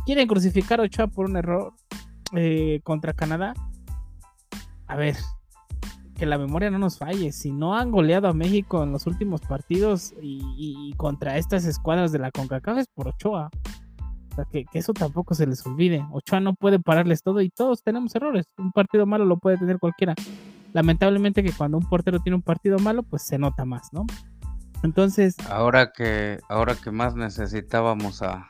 Quieren 0.05 0.27
crucificar 0.27 0.79
a 0.79 0.83
Ochoa 0.83 1.07
por 1.07 1.25
un 1.25 1.37
error 1.37 1.73
eh, 2.33 2.79
contra 2.83 3.13
Canadá 3.13 3.53
a 4.87 4.95
ver, 4.95 5.17
que 6.17 6.25
la 6.25 6.37
memoria 6.37 6.69
no 6.69 6.79
nos 6.79 6.97
falle. 6.97 7.31
Si 7.31 7.51
no 7.51 7.75
han 7.75 7.91
goleado 7.91 8.27
a 8.27 8.33
México 8.33 8.83
en 8.83 8.91
los 8.91 9.07
últimos 9.07 9.41
partidos 9.41 10.13
y, 10.21 10.93
contra 10.97 11.37
estas 11.37 11.65
escuadras 11.65 12.11
de 12.11 12.19
la 12.19 12.31
CONCACAF 12.31 12.79
es 12.79 12.87
por 12.87 13.07
Ochoa. 13.07 13.49
O 14.31 14.35
sea, 14.35 14.45
que, 14.51 14.65
eso 14.73 14.93
tampoco 14.93 15.33
se 15.35 15.47
les 15.47 15.65
olvide. 15.65 16.05
Ochoa 16.11 16.39
no 16.39 16.53
puede 16.55 16.79
pararles 16.79 17.21
todo 17.21 17.41
y 17.41 17.49
todos 17.49 17.83
tenemos 17.83 18.15
errores. 18.15 18.45
Un 18.57 18.71
partido 18.71 19.05
malo 19.05 19.25
lo 19.25 19.37
puede 19.37 19.57
tener 19.57 19.79
cualquiera. 19.79 20.15
Lamentablemente 20.73 21.43
que 21.43 21.51
cuando 21.51 21.77
un 21.77 21.87
portero 21.87 22.19
tiene 22.19 22.35
un 22.35 22.41
partido 22.41 22.77
malo, 22.79 23.03
pues 23.03 23.21
se 23.21 23.37
nota 23.37 23.65
más, 23.65 23.93
¿no? 23.93 24.05
Entonces... 24.83 25.35
Ahora 25.49 25.91
que, 25.91 26.39
ahora 26.49 26.75
que 26.75 26.91
más 26.91 27.15
necesitábamos 27.15 28.21
a, 28.21 28.47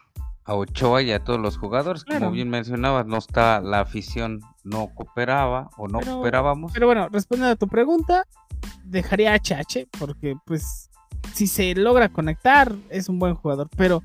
a 0.48 0.56
Ochoa 0.56 1.02
y 1.02 1.12
a 1.12 1.24
todos 1.24 1.40
los 1.40 1.58
jugadores. 1.58 2.06
Como 2.06 2.32
bien 2.32 2.50
mencionabas, 2.50 3.06
no 3.06 3.18
está 3.18 3.60
la 3.60 3.82
afición, 3.82 4.40
no 4.64 4.90
cooperaba 4.96 5.70
o 5.78 5.88
no 5.88 6.00
cooperábamos. 6.00 6.72
Pero 6.74 6.88
bueno, 6.88 7.10
respondiendo 7.10 7.52
a 7.52 7.56
tu 7.58 7.68
pregunta, 7.68 8.24
dejaría 8.86 9.34
a 9.34 9.36
HH 9.36 9.90
porque 10.00 10.36
pues 10.46 10.90
si 11.34 11.48
se 11.48 11.76
logra 11.76 12.10
conectar 12.10 12.74
es 12.90 13.10
un 13.10 13.20
buen 13.20 13.36
jugador, 13.36 13.70
pero 13.76 14.02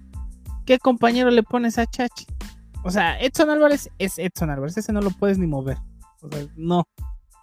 ¿qué 0.67 0.81
compañero 0.81 1.31
le 1.31 1.45
pones 1.45 1.79
a 1.79 1.85
HH? 1.85 2.27
O 2.83 2.91
sea, 2.91 3.21
Edson 3.21 3.49
Álvarez 3.49 3.89
es 3.99 4.19
Edson 4.19 4.51
Álvarez, 4.51 4.77
ese 4.77 4.93
no 4.93 5.01
lo 5.01 5.11
puedes 5.11 5.39
ni 5.39 5.47
mover. 5.47 5.79
O 6.23 6.29
sea, 6.29 6.45
no, 6.57 6.83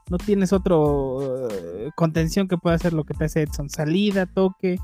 no 0.10 0.18
tienes 0.18 0.52
otro 0.52 1.50
eh, 1.50 1.90
contención 1.96 2.50
que 2.50 2.58
pueda 2.58 2.76
hacer 2.76 2.92
lo 2.92 3.06
que 3.06 3.14
te 3.14 3.26
hace 3.26 3.44
Edson, 3.44 3.70
salida, 3.70 4.26
toque, 4.26 4.78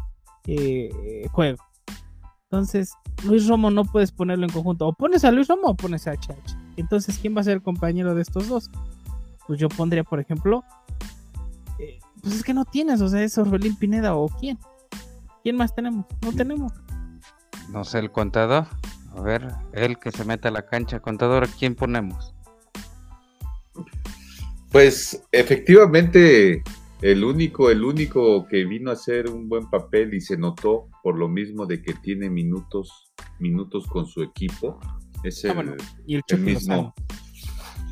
eh, 0.48 1.28
juego. 1.34 1.58
Entonces, 2.56 2.94
Luis 3.26 3.50
Romo 3.50 3.70
no 3.70 3.84
puedes 3.84 4.14
ponerlo 4.14 4.46
en 4.46 4.52
conjunto. 4.52 4.88
O 4.88 4.94
pones 4.94 5.26
a 5.26 5.32
Luis 5.32 5.50
Romo 5.50 5.68
o 5.68 5.76
pones 5.76 6.08
a 6.08 6.14
HH. 6.14 6.56
Entonces, 6.78 7.20
¿quién 7.20 7.36
va 7.36 7.42
a 7.42 7.44
ser 7.44 7.56
el 7.56 7.62
compañero 7.62 8.16
de 8.16 8.22
estos 8.22 8.48
dos? 8.48 8.72
Pues 9.46 9.60
yo 9.60 9.68
pondría, 9.68 10.06
por 10.06 10.22
ejemplo, 10.22 10.64
eh, 11.80 12.00
pues 12.22 12.36
es 12.36 12.44
que 12.44 12.54
no 12.54 12.64
tienes, 12.64 13.02
o 13.02 13.10
sea, 13.10 13.22
es 13.22 13.38
Orbelín 13.38 13.76
Pineda 13.76 14.16
o 14.16 14.30
quién. 14.30 14.58
¿Quién 15.44 15.58
más 15.58 15.76
tenemos? 15.76 16.06
No 16.22 16.32
tenemos. 16.32 16.72
No 17.72 17.84
sé, 17.84 18.00
el 18.00 18.10
contador. 18.10 18.68
A 19.18 19.22
ver, 19.22 19.54
él 19.74 20.00
que 20.00 20.12
se 20.12 20.24
mete 20.24 20.48
a 20.48 20.52
la 20.52 20.66
cancha, 20.66 21.02
contador, 21.02 21.50
¿quién 21.60 21.76
ponemos? 21.76 22.34
Pues 24.72 25.22
efectivamente 25.34 26.64
el 27.02 27.24
único, 27.24 27.70
el 27.70 27.84
único 27.84 28.48
que 28.48 28.66
vino 28.66 28.90
a 28.90 28.94
hacer 28.94 29.30
un 29.30 29.50
buen 29.50 29.70
papel 29.70 30.14
y 30.14 30.22
se 30.22 30.38
notó 30.38 30.88
por 31.04 31.18
lo 31.18 31.28
mismo 31.28 31.66
de 31.66 31.82
que 31.82 31.94
tiene 31.94 32.30
minutos, 32.30 33.12
minutos 33.40 33.86
con 33.88 34.08
su 34.08 34.24
equipo, 34.24 34.80
es 35.24 35.44
ah, 35.46 35.64
el, 36.08 36.40
mismo, 36.40 36.94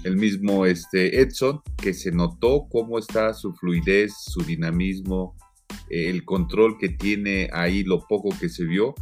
el 0.03 0.15
mismo 0.15 0.65
este 0.65 1.19
Edson, 1.21 1.61
que 1.77 1.93
se 1.93 2.11
notó 2.11 2.67
cómo 2.69 2.97
está 2.99 3.33
su 3.33 3.53
fluidez, 3.53 4.13
su 4.25 4.41
dinamismo, 4.41 5.35
el 5.89 6.23
control 6.25 6.77
que 6.77 6.89
tiene 6.89 7.49
ahí, 7.53 7.83
lo 7.83 7.99
poco 8.07 8.29
que 8.39 8.49
se 8.49 8.65
vio, 8.65 8.93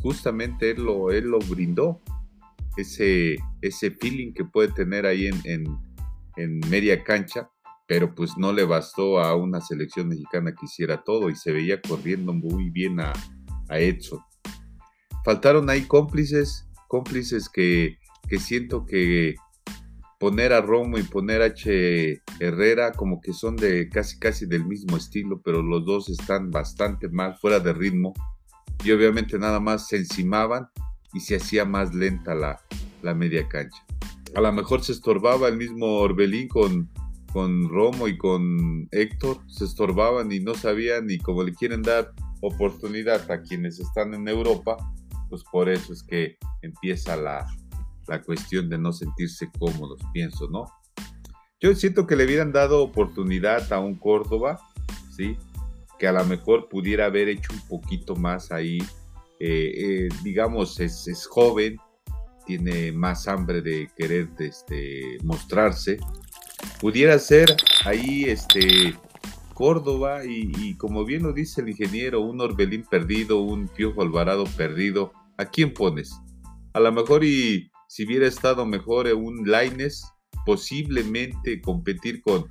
justamente 0.00 0.70
él 0.70 0.82
lo, 0.84 1.10
él 1.10 1.24
lo 1.24 1.38
brindó. 1.38 2.00
Ese, 2.78 3.36
ese 3.60 3.90
feeling 3.90 4.32
que 4.32 4.46
puede 4.46 4.68
tener 4.68 5.04
ahí 5.04 5.26
en, 5.26 5.38
en, 5.44 5.64
en 6.36 6.58
media 6.70 7.04
cancha, 7.04 7.50
pero 7.92 8.14
pues 8.14 8.38
no 8.38 8.54
le 8.54 8.64
bastó 8.64 9.20
a 9.20 9.36
una 9.36 9.60
selección 9.60 10.08
mexicana 10.08 10.54
que 10.54 10.64
hiciera 10.64 11.04
todo 11.04 11.28
y 11.28 11.36
se 11.36 11.52
veía 11.52 11.78
corriendo 11.82 12.32
muy 12.32 12.70
bien 12.70 13.00
a, 13.00 13.12
Edson. 13.68 14.18
Faltaron 15.26 15.68
ahí 15.68 15.82
cómplices, 15.82 16.70
cómplices 16.88 17.50
que, 17.50 17.98
que 18.30 18.38
siento 18.38 18.86
que 18.86 19.34
poner 20.18 20.54
a 20.54 20.62
Romo 20.62 20.96
y 20.96 21.02
poner 21.02 21.42
a 21.42 21.46
H. 21.46 22.22
Herrera 22.40 22.92
como 22.92 23.20
que 23.20 23.34
son 23.34 23.56
de 23.56 23.90
casi 23.90 24.18
casi 24.18 24.46
del 24.46 24.64
mismo 24.64 24.96
estilo, 24.96 25.42
pero 25.42 25.62
los 25.62 25.84
dos 25.84 26.08
están 26.08 26.50
bastante 26.50 27.10
mal, 27.10 27.36
fuera 27.36 27.60
de 27.60 27.74
ritmo. 27.74 28.14
Y 28.84 28.92
obviamente 28.92 29.38
nada 29.38 29.60
más 29.60 29.88
se 29.88 29.98
encimaban 29.98 30.66
y 31.12 31.20
se 31.20 31.36
hacía 31.36 31.66
más 31.66 31.94
lenta 31.94 32.34
la, 32.34 32.58
la 33.02 33.14
media 33.14 33.46
cancha. 33.48 33.84
A 34.34 34.40
lo 34.40 34.50
mejor 34.50 34.82
se 34.82 34.92
estorbaba 34.92 35.48
el 35.48 35.58
mismo 35.58 35.98
Orbelín 35.98 36.48
con, 36.48 36.90
con 37.32 37.68
Romo 37.68 38.08
y 38.08 38.18
con 38.18 38.88
Héctor 38.90 39.38
se 39.48 39.64
estorbaban 39.64 40.30
y 40.30 40.40
no 40.40 40.54
sabían 40.54 41.10
y 41.10 41.18
como 41.18 41.42
le 41.42 41.54
quieren 41.54 41.82
dar 41.82 42.12
oportunidad 42.42 43.30
a 43.30 43.40
quienes 43.42 43.78
están 43.80 44.14
en 44.14 44.28
Europa, 44.28 44.76
pues 45.30 45.42
por 45.50 45.68
eso 45.68 45.92
es 45.92 46.02
que 46.02 46.36
empieza 46.60 47.16
la, 47.16 47.46
cuestión 48.26 48.68
de 48.68 48.76
no 48.76 48.92
sentirse 48.92 49.48
cómodos, 49.58 49.98
pienso, 50.12 50.46
¿no? 50.50 50.66
Yo 51.60 51.74
siento 51.74 52.06
que 52.06 52.16
le 52.16 52.26
hubieran 52.26 52.52
dado 52.52 52.82
oportunidad 52.82 53.72
a 53.72 53.80
un 53.80 53.94
Córdoba, 53.94 54.60
¿sí? 55.16 55.38
Que 55.98 56.08
a 56.08 56.12
lo 56.12 56.22
mejor 56.26 56.68
pudiera 56.68 57.06
haber 57.06 57.28
hecho 57.28 57.52
un 57.54 57.66
poquito 57.68 58.14
más 58.14 58.52
ahí. 58.52 58.78
Eh, 59.40 59.72
eh, 59.76 60.08
digamos, 60.22 60.78
es, 60.80 61.08
es, 61.08 61.26
joven, 61.26 61.78
tiene 62.44 62.92
más 62.92 63.26
hambre 63.28 63.62
de 63.62 63.88
querer 63.96 64.28
este, 64.38 65.16
mostrarse, 65.22 65.96
pudiera 66.80 67.18
ser 67.18 67.54
ahí 67.84 68.24
este 68.24 68.96
Córdoba 69.54 70.24
y, 70.24 70.74
como 70.76 71.04
bien 71.04 71.22
lo 71.22 71.32
dice 71.32 71.60
el 71.60 71.68
ingeniero, 71.68 72.20
un 72.20 72.40
Orbelín 72.40 72.84
perdido, 72.84 73.40
un 73.40 73.68
Piojo 73.68 74.02
Alvarado 74.02 74.44
perdido, 74.56 75.12
¿a 75.38 75.44
quién 75.44 75.72
pones? 75.72 76.12
A 76.72 76.80
lo 76.80 76.90
mejor 76.90 77.22
y 77.22 77.70
si 77.88 78.06
hubiera 78.06 78.26
estado 78.26 78.64
mejor 78.66 79.06
un 79.14 79.48
Laines, 79.48 80.04
posiblemente 80.46 81.60
competir 81.60 82.22
con, 82.22 82.46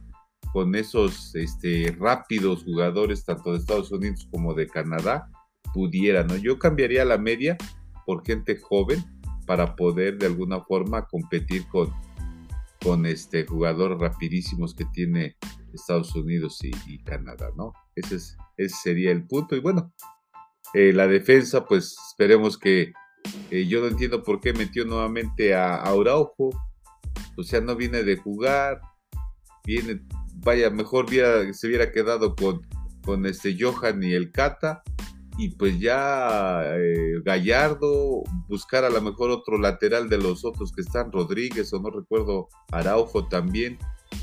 con 0.54 0.76
esos 0.76 1.36
este, 1.36 1.96
rápidos 2.00 2.64
jugadores, 2.64 3.26
tanto 3.26 3.52
de 3.52 3.58
Estados 3.58 3.92
Unidos 3.92 4.28
como 4.32 4.54
de 4.54 4.68
Canadá, 4.68 5.28
pudiera, 5.74 6.24
¿no? 6.24 6.36
Yo 6.38 6.60
cambiaría 6.60 7.04
la 7.04 7.18
media 7.18 7.58
por 8.06 8.26
gente 8.26 8.58
joven 8.58 9.04
para 9.48 9.76
poder 9.76 10.18
de 10.18 10.28
alguna 10.28 10.62
forma 10.62 11.08
competir 11.08 11.68
con, 11.68 11.92
con 12.84 13.06
este 13.06 13.46
jugador 13.46 14.00
rapidísimos 14.00 14.74
que 14.74 14.86
tiene 14.86 15.38
Estados 15.74 16.16
Unidos 16.16 16.60
y, 16.64 17.04
Canadá, 17.04 17.50
¿no? 17.56 17.74
Ese, 17.96 18.16
es, 18.16 18.38
ese 18.58 18.76
sería 18.76 19.12
el 19.12 19.26
punto. 19.26 19.56
Y 19.56 19.60
bueno, 19.60 19.94
eh, 20.74 20.92
la 20.94 21.08
defensa, 21.08 21.66
pues 21.66 21.96
esperemos 22.10 22.58
que 22.58 22.94
eh, 23.50 23.68
yo 23.68 23.82
no 23.82 23.88
entiendo 23.88 24.24
por 24.24 24.40
qué 24.42 24.54
metió 24.54 24.86
nuevamente 24.86 25.54
a, 25.54 25.76
a. 25.76 25.94
O 25.94 27.44
sea, 27.44 27.62
no 27.62 27.76
viene 27.76 28.04
de 28.04 28.18
jugar, 28.18 28.82
viene, 29.66 30.02
vaya, 30.38 30.70
mejor 30.70 31.10
se 31.10 31.68
hubiera 31.68 31.92
quedado 31.92 32.36
con, 32.36 32.68
con 33.04 33.26
este 33.26 33.56
Johan 33.60 34.04
y 34.04 34.14
el 34.14 34.32
Cata 34.32 34.84
y 35.38 35.50
pues 35.50 35.80
ya 35.80 36.64
eh, 36.76 37.22
Gallardo, 37.24 38.24
buscar 38.48 38.84
a 38.84 38.90
lo 38.90 39.02
mejor 39.02 39.32
otro 39.32 39.58
lateral 39.58 40.10
de 40.10 40.18
los 40.18 40.44
otros 40.46 40.72
que 40.72 40.82
están, 40.82 41.12
Rodríguez 41.12 41.72
o 41.74 41.80
no 41.80 41.90
recuerdo, 41.90 42.50
Araujo 42.72 43.28
también, 43.28 43.78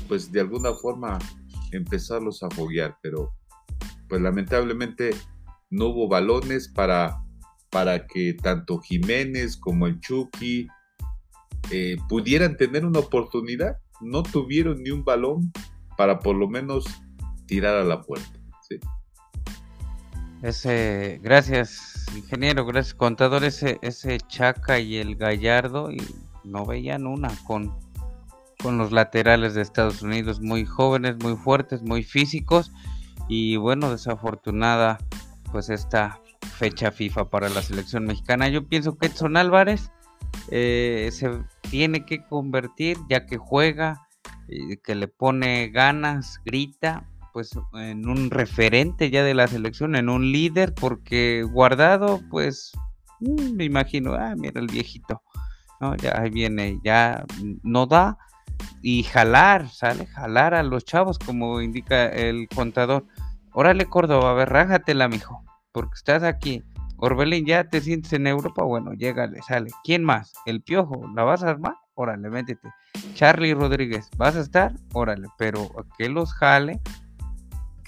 pues 0.07 0.31
de 0.31 0.41
alguna 0.41 0.73
forma 0.73 1.19
empezarlos 1.71 2.43
a 2.43 2.49
foguear, 2.49 2.97
pero 3.01 3.33
pues 4.07 4.21
lamentablemente 4.21 5.11
no 5.69 5.87
hubo 5.87 6.07
balones 6.07 6.67
para, 6.67 7.23
para 7.69 8.07
que 8.07 8.33
tanto 8.33 8.79
Jiménez 8.79 9.57
como 9.57 9.87
el 9.87 9.99
Chucky 9.99 10.67
eh, 11.71 11.97
pudieran 12.07 12.57
tener 12.57 12.85
una 12.85 12.99
oportunidad, 12.99 13.77
no 14.01 14.23
tuvieron 14.23 14.81
ni 14.83 14.91
un 14.91 15.03
balón 15.03 15.51
para 15.97 16.19
por 16.19 16.35
lo 16.35 16.47
menos 16.47 16.85
tirar 17.45 17.75
a 17.75 17.83
la 17.83 18.01
puerta. 18.01 18.39
¿sí? 18.67 18.79
Ese, 20.41 21.19
gracias, 21.21 22.05
ingeniero, 22.15 22.65
gracias, 22.65 22.93
contador, 22.93 23.43
ese, 23.43 23.77
ese 23.81 24.19
Chaca 24.19 24.79
y 24.79 24.95
el 24.95 25.17
Gallardo, 25.17 25.91
y 25.91 26.01
no 26.45 26.65
veían 26.65 27.07
una 27.07 27.29
con, 27.45 27.77
con 28.63 28.77
los 28.77 28.93
laterales 28.93 29.53
de 29.53 29.61
Estados 29.61 30.01
Unidos, 30.01 30.39
muy 30.39 30.65
jóvenes, 30.65 31.17
muy 31.21 31.35
fuertes, 31.35 31.81
muy 31.81 32.03
físicos, 32.03 32.71
y 33.27 33.57
bueno, 33.57 33.91
desafortunada, 33.91 34.97
pues 35.51 35.69
esta 35.69 36.21
fecha 36.55 36.91
FIFA 36.91 37.29
para 37.29 37.49
la 37.49 37.61
selección 37.61 38.05
mexicana. 38.05 38.47
Yo 38.47 38.65
pienso 38.65 38.97
que 38.97 39.07
Edson 39.07 39.35
Álvarez 39.35 39.91
eh, 40.51 41.09
se 41.11 41.43
tiene 41.69 42.05
que 42.05 42.23
convertir, 42.25 42.97
ya 43.09 43.25
que 43.25 43.37
juega, 43.37 44.07
que 44.83 44.95
le 44.95 45.07
pone 45.07 45.67
ganas, 45.69 46.39
grita, 46.45 47.08
pues 47.33 47.51
en 47.73 48.07
un 48.07 48.29
referente 48.29 49.09
ya 49.09 49.23
de 49.23 49.33
la 49.33 49.47
selección, 49.47 49.95
en 49.95 50.09
un 50.09 50.31
líder, 50.31 50.73
porque 50.73 51.43
guardado, 51.43 52.21
pues 52.29 52.71
mm, 53.19 53.55
me 53.55 53.65
imagino, 53.65 54.13
ah, 54.13 54.35
mira 54.37 54.59
el 54.59 54.67
viejito, 54.67 55.21
¿no? 55.79 55.95
Ya 55.97 56.19
ahí 56.19 56.29
viene, 56.29 56.79
ya 56.83 57.25
no 57.63 57.85
da, 57.85 58.17
y 58.81 59.03
jalar, 59.03 59.69
sale, 59.69 60.05
jalar 60.05 60.53
a 60.53 60.63
los 60.63 60.85
chavos, 60.85 61.19
como 61.19 61.61
indica 61.61 62.07
el 62.07 62.47
contador. 62.53 63.05
Órale, 63.53 63.85
Córdoba, 63.85 64.31
a 64.31 64.33
ver, 64.33 64.49
rájatela, 64.49 65.07
mijo, 65.07 65.43
porque 65.71 65.95
estás 65.95 66.23
aquí. 66.23 66.63
Orbelín, 66.97 67.45
¿ya 67.45 67.63
te 67.63 67.79
sientes 67.81 68.11
en 68.13 68.27
Europa? 68.27 68.63
Bueno, 68.63 68.93
llégale, 68.93 69.41
sale. 69.41 69.71
¿Quién 69.83 70.03
más? 70.03 70.33
El 70.45 70.61
Piojo, 70.61 71.09
¿la 71.15 71.23
vas 71.23 71.43
a 71.43 71.49
armar? 71.49 71.75
Órale, 71.95 72.29
métete. 72.29 72.69
Charlie 73.13 73.53
Rodríguez, 73.53 74.09
¿vas 74.17 74.35
a 74.35 74.41
estar? 74.41 74.73
Órale, 74.93 75.27
pero 75.37 75.69
que 75.97 76.09
los 76.09 76.33
jale 76.33 76.81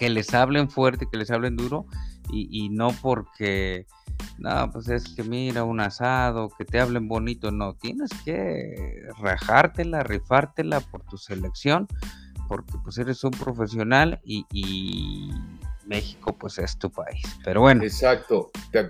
que 0.01 0.09
les 0.09 0.33
hablen 0.33 0.67
fuerte, 0.67 1.05
que 1.11 1.15
les 1.15 1.29
hablen 1.29 1.55
duro 1.55 1.85
y, 2.31 2.69
no 2.69 2.87
porque, 3.03 3.85
no, 4.39 4.71
pues 4.71 4.89
es 4.89 5.09
que 5.09 5.21
mira 5.21 5.63
un 5.63 5.79
asado, 5.79 6.49
que 6.57 6.65
te 6.65 6.79
hablen 6.79 7.07
bonito, 7.07 7.51
no, 7.51 7.75
tienes 7.75 8.09
que 8.25 9.03
rajártela, 9.19 10.01
rifártela 10.01 10.79
por 10.79 11.03
tu 11.03 11.19
selección, 11.19 11.87
porque 12.47 12.73
pues 12.83 12.97
eres 12.97 13.23
un 13.23 13.29
profesional 13.29 14.19
y, 14.25 15.29
México 15.85 16.35
pues 16.35 16.57
es 16.57 16.79
tu 16.79 16.89
país. 16.89 17.21
Pero 17.43 17.61
bueno. 17.61 17.83
Exacto. 17.83 18.49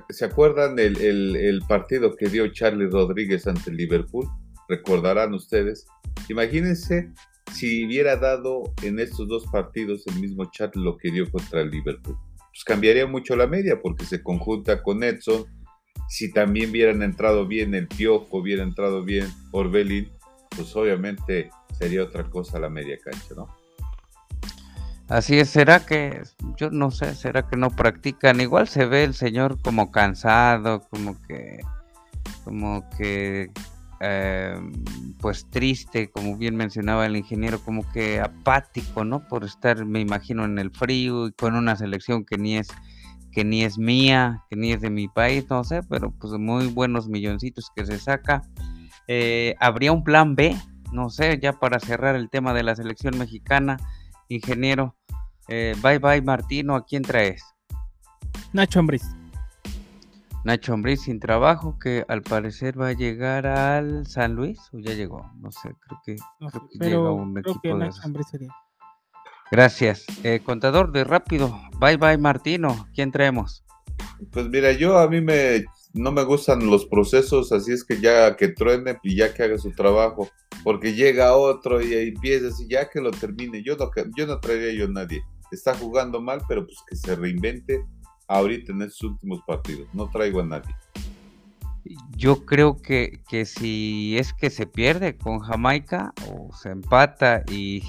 ¿Se 0.10 0.24
acuerdan 0.24 0.80
el, 0.80 0.95
el, 1.36 1.62
partido 1.67 2.15
que 2.15 2.30
dio 2.30 2.47
Charlie 2.54 2.88
Rodríguez 2.88 3.47
ante 3.47 3.71
Liverpool? 3.71 4.30
Recordarán 4.69 5.34
ustedes. 5.34 5.88
Imagínense 6.30 7.12
si 7.54 7.86
hubiera 7.86 8.16
dado 8.16 8.74
en 8.82 9.00
estos 9.00 9.28
dos 9.28 9.46
partidos 9.52 10.04
el 10.08 10.20
mismo 10.20 10.46
chat 10.52 10.76
lo 10.76 10.98
que 10.98 11.12
dio 11.12 11.30
contra 11.30 11.62
el 11.62 11.70
Liverpool, 11.70 12.18
pues 12.38 12.64
cambiaría 12.66 13.08
mucho 13.08 13.36
la 13.36 13.48
media 13.48 13.82
porque 13.82 14.06
se 14.06 14.22
conjunta 14.22 14.84
con 14.84 15.04
Edson. 15.04 15.46
Si 16.10 16.32
también 16.32 16.72
hubieran 16.72 17.02
entrado 17.04 17.48
bien 17.48 17.74
el 17.74 17.88
Piojo, 17.88 18.38
hubiera 18.38 18.64
entrado 18.64 19.04
bien 19.04 19.28
Orbelín, 19.52 20.12
pues 20.56 20.76
obviamente 20.76 21.50
sería 21.78 22.04
otra 22.04 22.30
cosa 22.30 22.60
la 22.60 22.70
media 22.70 22.98
cancha, 23.04 23.34
¿no? 23.36 23.48
Así 25.08 25.38
es, 25.40 25.50
será 25.50 25.86
que, 25.86 26.22
yo 26.56 26.70
no 26.70 26.90
sé, 26.90 27.16
será 27.16 27.48
que 27.48 27.58
no 27.58 27.70
practican. 27.70 28.40
Igual 28.40 28.70
se 28.70 28.86
ve 28.86 29.04
el 29.04 29.14
señor 29.14 29.62
como 29.62 29.92
cansado, 29.92 30.88
como 30.90 31.22
que, 31.24 31.60
como 32.46 32.90
que 32.98 33.52
Em, 34.04 34.74
pues 35.20 35.46
triste, 35.52 36.10
como 36.10 36.36
bien 36.36 36.56
mencionaba 36.56 37.06
el 37.06 37.16
ingeniero, 37.16 37.60
como 37.60 37.88
que 37.92 38.20
apático, 38.20 39.06
¿no? 39.06 39.28
Por 39.28 39.44
estar, 39.44 39.86
me 39.86 40.00
imagino, 40.00 40.44
en 40.44 40.58
el 40.58 40.72
frío 40.72 41.28
y 41.28 41.34
con 41.34 41.56
una 41.56 41.76
selección 41.76 42.26
que 42.26 42.38
ni 42.40 42.58
es 42.58 42.70
que 43.32 43.46
ni 43.46 43.64
es 43.64 43.78
mía, 43.78 44.44
que 44.50 44.56
ni 44.56 44.74
es 44.74 44.82
de 44.82 44.90
mi 44.90 45.08
país, 45.08 45.46
no 45.50 45.64
sé, 45.64 45.84
pero 45.84 46.12
pues 46.20 46.34
muy 46.34 46.68
buenos 46.68 47.08
milloncitos 47.08 47.72
que 47.76 47.86
se 47.86 48.00
saca. 48.00 48.42
Eh, 49.08 49.56
¿Habría 49.60 49.92
un 49.92 50.04
plan 50.04 50.36
B? 50.36 50.58
No 50.92 51.10
sé, 51.12 51.40
ya 51.40 51.54
para 51.54 51.80
cerrar 51.80 52.16
el 52.16 52.30
tema 52.30 52.54
de 52.54 52.64
la 52.64 52.76
selección 52.76 53.18
mexicana, 53.20 53.78
ingeniero. 54.30 54.96
Eh, 55.48 55.76
bye 55.82 56.00
bye 56.00 56.24
Martino, 56.24 56.76
¿a 56.76 56.86
quién 56.86 57.04
traes? 57.04 57.44
Nacho 58.52 58.80
Ambriz. 58.80 59.21
Nacho 60.44 60.74
Ambriz 60.74 61.02
sin 61.02 61.20
trabajo, 61.20 61.78
que 61.80 62.04
al 62.08 62.24
parecer 62.24 62.80
va 62.80 62.90
a 62.90 62.94
llegar 62.94 63.46
al 63.46 64.08
San 64.08 64.34
Luis, 64.36 64.60
o 64.74 64.80
ya 64.80 64.94
llegó, 64.94 65.32
no 65.40 65.52
sé, 65.52 65.76
creo 65.80 66.02
que, 66.04 66.16
llega 66.80 67.12
un 67.12 67.38
equipo 67.38 67.78
de 67.78 67.90
Gracias. 69.52 70.06
Eh, 70.24 70.42
contador 70.44 70.92
de 70.92 71.04
rápido, 71.04 71.60
bye 71.80 71.98
bye 71.98 72.18
Martino, 72.18 72.88
¿quién 72.96 73.12
traemos? 73.12 73.64
Pues 74.32 74.48
mira, 74.48 74.72
yo 74.72 74.98
a 74.98 75.08
mí 75.08 75.22
me 75.22 75.66
no 75.94 76.12
me 76.12 76.24
gustan 76.24 76.66
los 76.68 76.86
procesos, 76.86 77.52
así 77.52 77.74
es 77.74 77.84
que 77.84 78.00
ya 78.00 78.36
que 78.36 78.48
truene 78.48 78.98
y 79.04 79.18
ya 79.18 79.34
que 79.34 79.44
haga 79.44 79.58
su 79.58 79.72
trabajo, 79.72 80.30
porque 80.64 80.94
llega 80.94 81.36
otro 81.36 81.82
y 81.82 81.94
empieza 81.94 82.48
y 82.62 82.70
ya 82.70 82.90
que 82.90 83.02
lo 83.02 83.12
termine, 83.12 83.62
yo 83.64 83.76
no, 83.76 83.92
yo 84.16 84.26
no 84.26 84.40
traería 84.40 84.74
yo 84.74 84.86
a 84.86 84.92
nadie. 84.92 85.22
Está 85.52 85.76
jugando 85.76 86.22
mal, 86.22 86.42
pero 86.48 86.66
pues 86.66 86.78
que 86.88 86.96
se 86.96 87.16
reinvente 87.16 87.84
ahorita 88.32 88.72
en 88.72 88.82
estos 88.84 89.04
últimos 89.04 89.41
partidos. 89.46 89.88
No 89.94 90.10
traigo 90.10 90.41
a 90.41 90.46
nadie. 90.46 90.76
Yo 92.15 92.46
creo 92.46 92.78
que, 92.78 93.22
que 93.28 93.46
si 93.46 94.17
es 94.17 94.34
que 94.34 94.50
se 94.50 94.67
pierde 94.67 95.17
con 95.17 95.39
Jamaica 95.39 96.13
o 96.30 96.56
se 96.56 96.70
empata 96.70 97.44
y, 97.52 97.82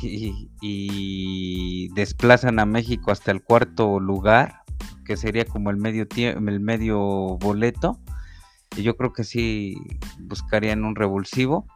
y, 0.63 1.89
desplazan 1.95 2.59
a 2.59 2.67
México 2.67 3.13
hasta 3.13 3.31
el 3.31 3.43
cuarto 3.43 4.01
lugar, 4.01 4.63
que 5.05 5.17
sería 5.17 5.45
como 5.45 5.71
el 5.71 5.77
medio, 5.77 6.07
el 6.17 6.61
medio 6.61 6.99
boleto, 7.39 8.01
yo 8.77 8.97
creo 8.97 9.13
que 9.13 9.25
sí 9.25 9.77
buscarían 10.19 10.85
un 10.85 10.97
revulsivo. 10.97 11.67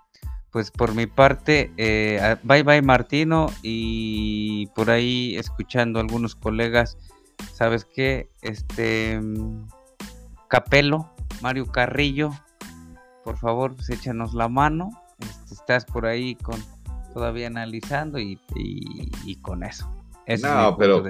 Pues 0.51 0.71
por 0.71 0.95
mi 0.95 1.07
parte, 1.07 1.71
eh, 1.77 2.37
bye 2.43 2.63
bye 2.63 2.81
Martino 2.81 3.49
y 3.63 4.69
por 4.75 4.91
ahí 4.91 5.37
escuchando 5.37 5.99
a 5.99 6.03
algunos 6.03 6.35
colegas 6.35 6.97
¿sabes 7.53 7.85
qué? 7.85 8.31
Este 8.43 9.21
Capelo, 10.49 11.15
Mario 11.43 11.67
Carrillo, 11.67 12.31
por 13.25 13.39
favor, 13.39 13.75
pues 13.75 13.91
échanos 13.91 14.35
la 14.35 14.49
mano. 14.49 14.91
Este, 15.19 15.55
estás 15.55 15.85
por 15.85 16.07
ahí 16.07 16.37
con 16.37 16.63
todavía 17.13 17.47
analizando 17.47 18.19
y, 18.19 18.39
con 19.41 19.65
eso. 19.65 19.91
no, 20.43 20.77
pero, 20.79 21.03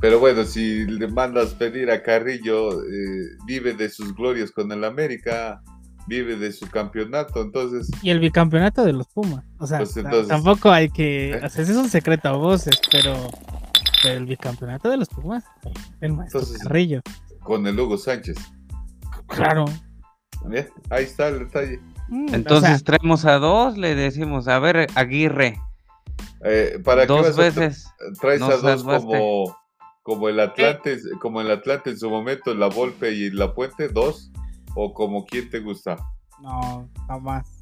pero 0.00 0.18
bueno, 0.18 0.44
si 0.44 0.86
le 0.86 1.08
mandas 1.08 1.54
pedir 1.54 1.90
a 1.90 2.02
Carrillo, 2.02 2.82
eh, 2.82 3.36
vive 3.46 3.74
de 3.74 3.90
sus 3.90 4.14
glorias 4.14 4.50
con 4.50 4.72
el 4.72 4.82
América, 4.82 5.62
vive 6.06 6.36
de 6.36 6.52
su 6.52 6.68
campeonato, 6.68 7.42
entonces... 7.42 7.90
Y 8.02 8.10
el 8.10 8.18
bicampeonato 8.18 8.82
de 8.82 8.94
los 8.94 9.06
Pumas, 9.08 9.44
o 9.58 9.66
sea, 9.66 9.78
pues 9.78 9.94
tampoco 10.26 10.70
hay 10.70 10.88
que... 10.88 11.32
¿Eh? 11.32 11.40
O 11.44 11.48
sea, 11.48 11.62
es 11.62 11.70
un 11.70 11.88
secreto 11.88 12.30
a 12.30 12.32
voces, 12.32 12.80
pero 12.90 13.14
el 14.02 14.26
bicampeonato 14.26 14.88
de 14.90 14.96
los 14.96 15.08
Pumas. 15.08 15.44
El 16.00 16.12
maestro 16.14 16.42
Carrillo. 16.62 17.00
Con 17.40 17.66
el 17.66 17.78
Hugo 17.78 17.96
Sánchez. 17.98 18.36
Claro. 19.26 19.64
Ahí 20.90 21.04
está 21.04 21.28
el 21.28 21.40
detalle. 21.40 21.80
Mm, 22.08 22.34
Entonces 22.34 22.82
traemos 22.84 23.24
a 23.24 23.38
dos, 23.38 23.76
le 23.78 23.94
decimos, 23.94 24.48
a 24.48 24.58
ver, 24.58 24.88
Aguirre, 24.94 25.58
Eh, 26.44 26.80
¿Para 26.84 27.02
qué 27.02 27.06
Dos 27.06 27.22
vas 27.22 27.38
a 27.38 27.40
tra- 27.40 27.54
veces. 27.54 27.86
traes 28.20 28.40
no 28.40 28.46
a 28.46 28.56
dos 28.56 28.82
como, 28.82 29.56
como 30.02 30.28
el 30.28 30.40
Atlante, 30.40 30.98
como 31.20 31.40
el 31.40 31.50
Atlante 31.50 31.90
en 31.90 31.98
su 31.98 32.10
momento, 32.10 32.52
la 32.54 32.66
Volpe 32.66 33.12
y 33.12 33.30
la 33.30 33.54
Puente, 33.54 33.88
dos? 33.88 34.32
¿O 34.74 34.92
como 34.92 35.24
quién 35.24 35.48
te 35.50 35.60
gusta? 35.60 35.96
No, 36.40 36.88
no 37.08 37.20
más. 37.20 37.61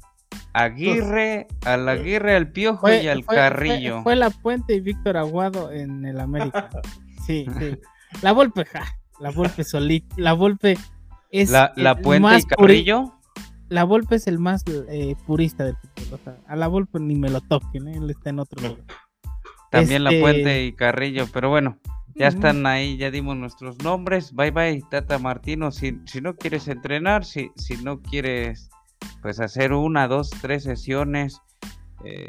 Aguirre, 0.53 1.47
al 1.65 1.87
Aguirre, 1.87 2.35
al 2.35 2.51
Piojo 2.51 2.89
y 2.91 3.07
al 3.07 3.23
fue- 3.23 3.35
Carrillo. 3.35 3.95
Fue, 3.95 4.03
fue 4.03 4.15
La 4.15 4.29
Puente 4.29 4.75
y 4.75 4.79
Víctor 4.81 5.17
Aguado 5.17 5.71
en 5.71 6.05
el 6.05 6.19
América. 6.19 6.69
Sí, 7.25 7.45
sí. 7.59 7.77
La 8.23 8.31
Volpe, 8.31 8.65
ja, 8.65 8.83
la 9.19 9.29
Volpe 9.29 9.63
solita. 9.63 10.15
La 10.17 10.33
Volpe 10.33 10.75
es. 11.29 11.51
la, 11.51 11.71
la 11.75 11.95
Puente 11.95 12.21
más 12.21 12.43
y 12.43 12.47
Carrillo. 12.47 13.13
La 13.69 13.83
Volpe 13.83 14.15
es 14.15 14.25
el 14.27 14.39
más 14.39 14.63
eh, 14.89 15.15
purista 15.27 15.63
del 15.63 15.75
fútbol. 15.77 16.19
o 16.19 16.23
sea, 16.23 16.37
a 16.47 16.55
la 16.55 16.67
Volpe 16.67 16.99
ni 16.99 17.15
me 17.15 17.29
lo 17.29 17.39
toquen, 17.41 17.87
¿eh? 17.87 17.93
él 17.97 18.09
está 18.09 18.31
en 18.31 18.39
otro 18.39 18.59
lugar. 18.67 18.83
También 19.69 20.03
la 20.03 20.09
Este, 20.09 20.21
Puente 20.21 20.65
y 20.65 20.73
Carrillo, 20.73 21.27
pero 21.31 21.49
bueno, 21.49 21.77
ya 22.15 22.27
están 22.27 22.65
ahí, 22.65 22.97
ya 22.97 23.11
dimos 23.11 23.37
nuestros 23.37 23.77
nombres. 23.83 24.33
Bye 24.33 24.51
bye, 24.51 24.81
Tata 24.89 25.17
Martino. 25.19 25.71
Si, 25.71 25.99
si 26.05 26.19
no 26.21 26.35
quieres 26.35 26.67
entrenar, 26.67 27.23
si, 27.23 27.51
si 27.55 27.77
no 27.77 28.01
quieres 28.01 28.69
pues 29.21 29.39
hacer 29.39 29.73
una, 29.73 30.07
dos, 30.07 30.29
tres 30.41 30.63
sesiones, 30.63 31.39
eh, 32.05 32.27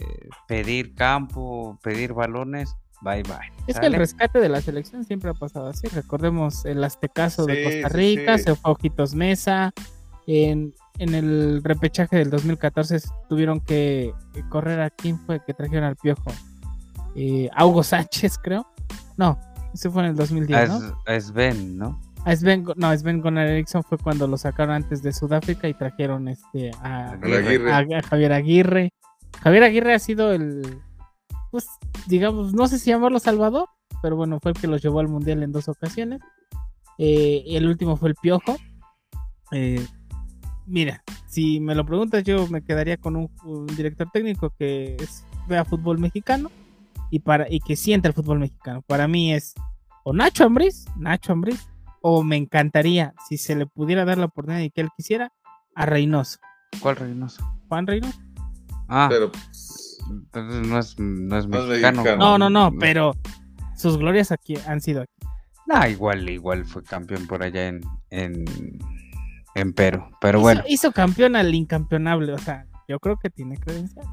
pedir 0.49 0.95
campo, 0.95 1.79
pedir 1.83 2.13
balones, 2.13 2.75
bye 3.01 3.23
bye. 3.23 3.53
Es 3.67 3.79
que 3.81 3.87
el 3.87 3.95
rescate 3.95 4.41
de 4.41 4.49
la 4.49 4.61
selección 4.61 5.05
siempre 5.05 5.31
ha 5.31 5.35
pasado 5.35 5.69
así. 5.69 5.87
Recordemos 5.89 6.65
el 6.65 6.83
Aztecaso 6.85 7.47
de 7.47 7.65
Costa 7.65 7.89
Rica, 7.97 8.39
sí. 8.39 8.45
se 8.45 8.55
fue 8.55 8.71
a 8.71 8.73
Ojitos 8.73 9.15
Mesa. 9.15 9.73
En, 10.27 10.73
en 10.99 11.15
el 11.17 11.63
repechaje 11.65 12.17
del 12.17 12.31
2014 12.31 13.01
tuvieron 13.29 13.61
que 13.61 14.13
correr 14.51 14.81
a 14.81 14.91
quién 14.91 15.19
fue 15.19 15.43
que 15.45 15.53
trajeron 15.55 15.85
al 15.85 15.97
piojo. 15.97 16.31
Eh, 17.17 17.51
Sánchez, 17.83 18.39
creo. 18.39 18.67
No, 19.17 19.39
ese 19.75 19.91
fue 19.91 20.03
en 20.05 20.11
el 20.11 20.17
2010, 20.17 20.59
A 20.59 20.67
¿no? 20.67 20.77
Es- 20.79 20.93
a 21.07 21.21
Sven, 21.33 21.77
¿no? 21.77 22.01
A 22.25 22.37
Sven, 22.37 22.65
no, 22.77 22.97
Sven 22.97 23.21
Gunnar 23.21 23.49
Eriksson 23.49 23.83
fue 23.83 23.99
cuando 23.99 24.29
lo 24.29 24.37
sacaron 24.37 24.77
antes 24.77 25.03
de 25.03 25.13
Sudáfrica 25.13 25.69
y 25.69 25.75
trajeron 25.75 26.29
este 26.29 26.71
a, 26.81 27.13
Aguirre. 27.13 27.73
a- 27.73 27.79
a 27.99 28.03
Javier 28.03 28.33
Aguirre. 28.33 28.91
Javier 29.41 29.65
Aguirre 29.65 29.95
ha 29.95 29.99
sido 29.99 30.33
el, 30.33 30.79
pues, 31.51 31.67
digamos, 32.07 32.55
no 32.55 32.69
sé 32.69 32.79
si 32.79 32.91
llamarlo 32.91 33.19
Salvador, 33.19 33.67
pero 34.03 34.15
bueno, 34.15 34.39
fue 34.41 34.53
el 34.53 34.59
que 34.61 34.69
los 34.69 34.81
llevó 34.83 35.01
al 35.01 35.09
Mundial 35.09 35.43
en 35.43 35.51
dos 35.51 35.69
ocasiones. 35.69 36.21
Eh, 36.99 37.43
y 37.45 37.57
el 37.57 37.67
último 37.67 37.97
fue 37.97 38.11
el 38.11 38.15
Piojo. 38.15 38.57
Eh, 39.51 39.85
mira, 40.67 41.03
si 41.27 41.59
me 41.59 41.75
lo 41.75 41.85
preguntas, 41.85 42.23
yo 42.23 42.47
me 42.47 42.63
quedaría 42.63 42.99
con 42.99 43.17
un, 43.17 43.31
un 43.45 43.67
director 43.67 44.09
técnico 44.13 44.51
que 44.57 44.97
es- 45.01 45.25
vea 45.49 45.65
fútbol 45.65 45.99
mexicano 45.99 46.53
y, 47.11 47.19
para, 47.19 47.51
y 47.51 47.59
que 47.59 47.75
sienta 47.75 48.07
el 48.07 48.15
fútbol 48.15 48.39
mexicano. 48.39 48.83
Para 48.87 49.09
mí 49.09 49.33
es 49.35 49.55
o 50.05 50.13
Nacho 50.13 50.45
Ambriz, 50.45 50.85
Nacho 50.97 51.33
Ambriz, 51.33 51.69
o 52.03 52.23
me 52.23 52.37
encantaría, 52.37 53.15
si 53.29 53.39
se 53.39 53.55
le 53.57 53.67
pudiera 53.67 54.05
dar 54.05 54.19
la 54.19 54.27
oportunidad 54.27 54.63
y 54.63 54.71
que 54.71 54.81
él 54.83 54.89
quisiera, 54.97 55.31
a 55.75 55.87
Reynoso. 55.87 56.39
¿Cuál 56.81 56.97
Reynoso? 56.97 57.43
Juan 57.69 57.87
Reynoso. 57.87 58.19
Ah, 58.89 59.07
Pero 59.11 59.31
pues, 59.33 59.99
entonces 60.11 60.67
no 60.69 60.79
es, 60.79 60.99
no 60.99 61.39
es 61.39 61.47
No 61.47 61.63
mexicano. 61.67 62.03
mexicano. 62.03 62.17
No, 62.17 62.39
no, 62.39 62.51
no, 62.51 62.77
pero 62.79 63.13
sus 63.77 63.97
glorias 63.99 64.33
aquí 64.33 64.57
han 64.67 64.81
sido 64.81 65.03
aquí. 65.03 65.13
Ah, 65.71 65.89
igual, 65.89 66.29
igual 66.29 66.67
fue 66.67 66.83
campeón 66.83 67.27
por 67.27 67.43
allá 67.43 67.69
en, 67.69 67.81
en, 68.11 68.45
en 69.55 69.73
Perú. 69.73 70.05
Pero 70.21 70.39
hizo, 70.39 70.43
bueno, 70.43 70.63
hizo 70.69 70.93
campeón 70.93 71.35
al 71.37 71.55
incampeonable, 71.55 72.33
o 72.35 72.39
sea, 72.39 72.67
yo 72.89 72.99
creo 72.99 73.17
que 73.17 73.31
tiene 73.31 73.57
credencial. 73.57 74.05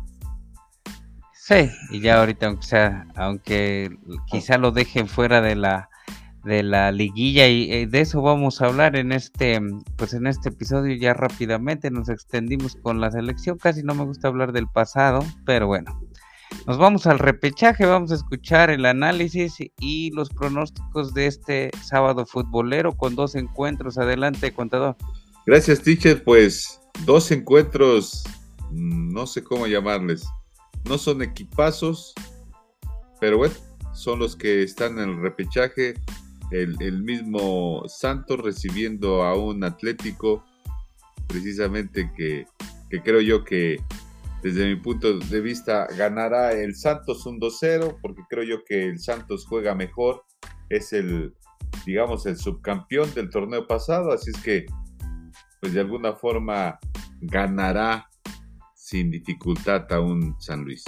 sí, 1.33 1.69
y 1.91 1.99
ya 1.99 2.19
ahorita, 2.19 2.45
aunque 2.47 2.65
sea, 2.65 3.07
aunque 3.15 3.89
quizá 4.31 4.57
lo 4.57 4.71
dejen 4.71 5.07
fuera 5.07 5.41
de 5.41 5.55
la 5.55 5.89
de 6.43 6.63
la 6.63 6.91
liguilla 6.91 7.47
y 7.47 7.71
eh, 7.71 7.87
de 7.87 8.01
eso 8.01 8.21
vamos 8.21 8.61
a 8.61 8.67
hablar 8.67 8.95
en 8.95 9.11
este 9.11 9.59
pues 9.97 10.13
en 10.13 10.27
este 10.27 10.49
episodio 10.49 10.95
ya 10.95 11.13
rápidamente 11.13 11.91
nos 11.91 12.09
extendimos 12.09 12.75
con 12.75 13.01
la 13.01 13.11
selección 13.11 13.57
casi 13.57 13.83
no 13.83 13.93
me 13.93 14.05
gusta 14.05 14.29
hablar 14.29 14.51
del 14.51 14.67
pasado 14.67 15.25
pero 15.45 15.67
bueno 15.67 16.01
nos 16.65 16.77
vamos 16.77 17.07
al 17.07 17.19
repechaje 17.19 17.85
vamos 17.85 18.11
a 18.11 18.15
escuchar 18.15 18.69
el 18.69 18.85
análisis 18.85 19.57
y 19.79 20.11
los 20.11 20.29
pronósticos 20.29 21.13
de 21.13 21.27
este 21.27 21.71
sábado 21.83 22.25
futbolero 22.25 22.93
con 22.93 23.15
dos 23.15 23.35
encuentros 23.35 23.97
adelante 23.97 24.53
contador 24.53 24.95
gracias, 25.49 25.81
teacher. 25.81 26.23
Pues 26.23 26.79
dos 27.05 27.31
encuentros, 27.31 28.23
mm, 28.69 29.11
no 29.11 29.25
sé 29.25 29.43
cómo 29.43 29.65
llamarles. 29.65 30.27
No 30.85 30.99
son 30.99 31.23
equipazos, 31.23 32.13
pero 33.19 33.37
bueno, 33.37 33.55
son 33.93 34.19
los 34.19 34.35
que 34.35 34.61
están 34.61 34.99
en 34.99 35.09
el 35.09 35.21
repechaje. 35.21 35.95
El, 36.51 37.03
mismo 37.03 37.83
Santos 37.87 38.39
recibiendo 38.39 39.23
a 39.23 39.35
un 39.35 39.63
Atlético, 39.63 40.43
precisamente 41.27 42.11
que, 42.15 42.45
que 42.89 43.01
creo 43.01 43.21
yo 43.21 43.43
que 43.43 43.77
desde 44.41 44.67
mi 44.67 44.75
punto 44.81 45.19
de 45.19 45.41
vista 45.41 45.87
ganará 45.97 46.53
el 46.53 46.75
Santos 46.75 47.25
un 47.25 47.39
2-0, 47.39 47.97
porque 48.01 48.21
creo 48.29 48.43
yo 48.43 48.63
que 48.63 48.85
el 48.87 48.99
Santos 48.99 49.45
juega 49.47 49.75
mejor, 49.75 50.23
es 50.69 50.93
el, 50.93 51.33
digamos, 51.85 52.25
el 52.25 52.37
subcampeón 52.37 53.13
del 53.13 53.29
torneo 53.29 53.67
pasado, 53.67 54.11
así 54.11 54.31
es 54.31 54.41
que, 54.41 54.65
pues 55.59 55.73
de 55.73 55.81
alguna 55.81 56.13
forma 56.13 56.79
ganará 57.21 58.09
sin 58.73 59.11
dificultad 59.11 59.91
a 59.91 59.99
un 59.99 60.35
San 60.39 60.63
Luis. 60.63 60.83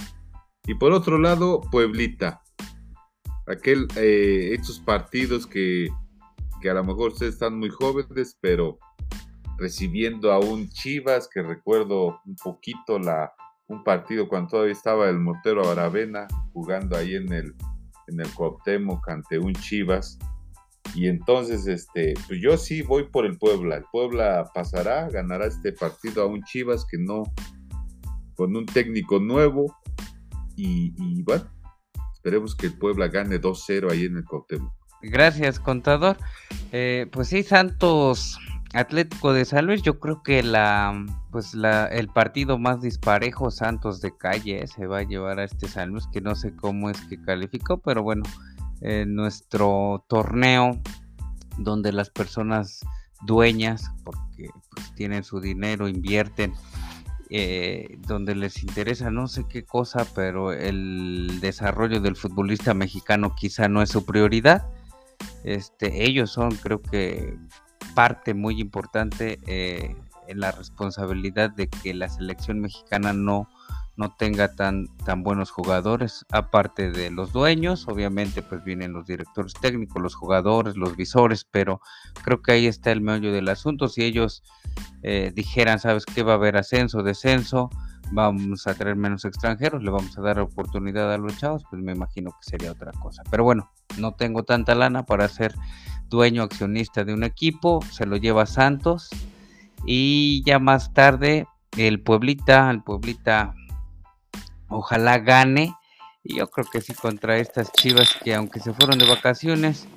Y 0.66 0.76
por 0.76 0.94
otro 0.94 1.18
lado, 1.18 1.62
Pueblita, 1.72 2.42
aquel, 3.52 3.88
eh, 3.96 4.54
estos 4.54 4.80
partidos 4.80 5.46
que, 5.48 5.90
que 6.62 6.70
a 6.70 6.74
lo 6.74 6.84
mejor 6.84 7.12
ustedes 7.12 7.34
están 7.34 7.58
muy 7.58 7.70
jóvenes, 7.70 8.38
pero 8.42 8.80
recibiendo 9.58 10.32
a 10.32 10.40
un 10.40 10.70
Chivas, 10.70 11.30
que 11.32 11.42
recuerdo 11.42 12.20
un 12.26 12.36
poquito 12.44 12.98
la, 12.98 13.34
un 13.68 13.84
partido 13.84 14.28
cuando 14.28 14.50
todavía 14.50 14.74
estaba 14.74 15.10
el 15.10 15.20
mortero 15.20 15.70
Aravena 15.70 16.28
jugando 16.54 16.98
ahí 16.98 17.16
en 17.16 17.32
el, 17.32 17.56
en 18.08 18.20
el 18.20 18.28
ante 19.08 19.40
un 19.40 19.54
Chivas. 19.54 20.18
Y 20.94 21.08
entonces, 21.08 21.68
este, 21.68 22.16
pues 22.28 22.42
yo 22.42 22.58
sí 22.58 22.82
voy 22.82 23.04
por 23.04 23.26
el 23.26 23.38
Puebla. 23.38 23.78
El 23.78 23.86
Puebla 23.92 24.50
pasará, 24.54 25.08
ganará 25.10 25.46
este 25.46 25.72
partido 25.72 26.24
a 26.24 26.26
un 26.26 26.44
Chivas 26.44 26.86
que 26.86 26.98
no, 26.98 27.24
con 28.36 28.56
un 28.56 28.66
técnico 28.66 29.20
nuevo. 29.20 29.78
Y, 30.58 30.94
y 30.98 31.24
bueno, 31.24 31.46
esperemos 32.22 32.56
que 32.56 32.68
el 32.68 32.74
Puebla 32.74 33.08
gane 33.08 33.42
2-0 33.42 33.92
ahí 33.92 34.06
en 34.06 34.18
el 34.18 34.26
Cuauhtémoc. 34.26 34.72
Gracias, 35.02 35.60
contador. 35.60 36.18
Eh, 36.72 37.08
pues 37.12 37.30
sí, 37.30 37.42
Santos 37.42 38.38
Atlético 38.76 39.34
de 39.34 39.44
San 39.44 39.66
Luis, 39.66 39.82
yo 39.82 40.00
creo 40.00 40.22
que 40.22 40.44
la 40.44 41.04
pues 41.32 41.56
la 41.56 41.88
el 41.88 42.10
partido 42.10 42.60
más 42.60 42.80
disparejo 42.82 43.50
Santos 43.50 44.02
de 44.02 44.16
calle 44.16 44.64
eh, 44.64 44.68
se 44.68 44.86
va 44.86 45.00
a 45.00 45.04
llevar 45.04 45.40
a 45.40 45.46
este 45.46 45.68
San 45.68 45.90
Luis, 45.90 46.06
que 46.14 46.22
no 46.22 46.36
sé 46.36 46.56
cómo 46.56 46.92
es 46.92 47.02
que 47.08 47.20
calificó, 47.20 47.80
pero 47.80 48.04
bueno, 48.04 48.22
en 48.82 49.16
nuestro 49.16 50.06
torneo 50.08 50.80
donde 51.58 51.92
las 51.92 52.12
personas 52.12 52.82
dueñas, 53.26 53.92
porque 54.04 54.50
pues, 54.76 54.94
tienen 54.94 55.24
su 55.24 55.42
dinero, 55.42 55.88
invierten, 55.88 56.54
eh, 57.32 57.98
donde 58.08 58.36
les 58.36 58.62
interesa 58.62 59.10
no 59.10 59.28
sé 59.28 59.46
qué 59.48 59.64
cosa, 59.64 60.06
pero 60.14 60.52
el 60.52 61.40
desarrollo 61.40 62.02
del 62.02 62.16
futbolista 62.16 62.74
mexicano 62.74 63.34
quizá 63.36 63.68
no 63.70 63.82
es 63.82 63.90
su 63.90 64.06
prioridad. 64.06 64.70
Este, 65.44 66.04
ellos 66.04 66.32
son, 66.32 66.52
creo 66.56 66.82
que, 66.82 67.38
parte 67.96 68.34
muy 68.34 68.60
importante 68.60 69.40
eh, 69.48 69.96
en 70.28 70.40
la 70.40 70.52
responsabilidad 70.52 71.52
de 71.52 71.68
que 71.68 71.94
la 71.94 72.10
selección 72.10 72.60
mexicana 72.60 73.14
no, 73.14 73.50
no 74.02 74.16
tenga 74.16 74.56
tan, 74.56 74.88
tan 75.06 75.22
buenos 75.22 75.52
jugadores, 75.52 76.26
aparte 76.32 76.90
de 76.92 77.12
los 77.12 77.32
dueños, 77.32 77.88
obviamente 77.88 78.42
pues 78.42 78.64
vienen 78.64 78.94
los 78.94 79.06
directores 79.06 79.54
técnicos, 79.54 80.02
los 80.02 80.16
jugadores, 80.16 80.76
los 80.76 80.96
visores, 80.96 81.46
pero 81.46 81.82
creo 82.24 82.42
que 82.42 82.54
ahí 82.54 82.66
está 82.66 82.92
el 82.92 83.02
meollo 83.02 83.32
del 83.32 83.48
asunto, 83.48 83.88
si 83.88 84.04
ellos 84.04 84.42
eh, 85.04 85.32
dijeran, 85.36 85.80
sabes 85.80 86.08
que 86.08 86.24
va 86.24 86.32
a 86.32 86.36
haber 86.36 86.58
ascenso, 86.58 87.04
descenso, 87.04 87.70
vamos 88.12 88.66
a 88.66 88.74
traer 88.74 88.96
menos 88.96 89.24
extranjeros, 89.24 89.84
le 89.84 89.92
vamos 89.92 90.18
a 90.18 90.22
dar 90.22 90.40
oportunidad 90.40 91.14
a 91.14 91.20
los 91.20 91.38
chavos, 91.38 91.64
pues 91.70 91.80
me 91.80 91.92
imagino 91.92 92.32
que 92.32 92.50
sería 92.50 92.72
otra 92.72 92.92
cosa. 92.94 93.22
Pero 93.30 93.44
bueno, 93.44 93.70
no 94.00 94.14
tengo 94.14 94.42
tanta 94.42 94.74
lana 94.74 95.06
para 95.06 95.28
ser 95.28 95.54
dueño 96.10 96.42
accionista 96.42 97.04
de 97.04 97.14
un 97.14 97.24
equipo, 97.24 97.82
se 97.92 98.08
lo 98.08 98.18
lleva 98.18 98.48
Santos. 98.48 99.10
Y 99.86 100.44
ya 100.46 100.60
más 100.60 100.92
tarde 100.94 101.48
el 101.78 102.02
Pueblita, 102.02 102.70
el 102.70 102.84
Pueblita 102.84 103.56
ojalá 104.72 105.20
gane. 105.20 105.76
Y 106.24 106.38
yo 106.38 106.48
creo 106.48 106.66
que 106.72 106.82
sí 106.82 106.94
contra 106.94 107.38
estas 107.38 107.72
Chivas 107.72 108.16
que 108.24 108.36
aunque 108.36 108.60
se 108.60 108.74
fueron 108.74 109.00
de 109.00 109.08
vacaciones 109.08 109.88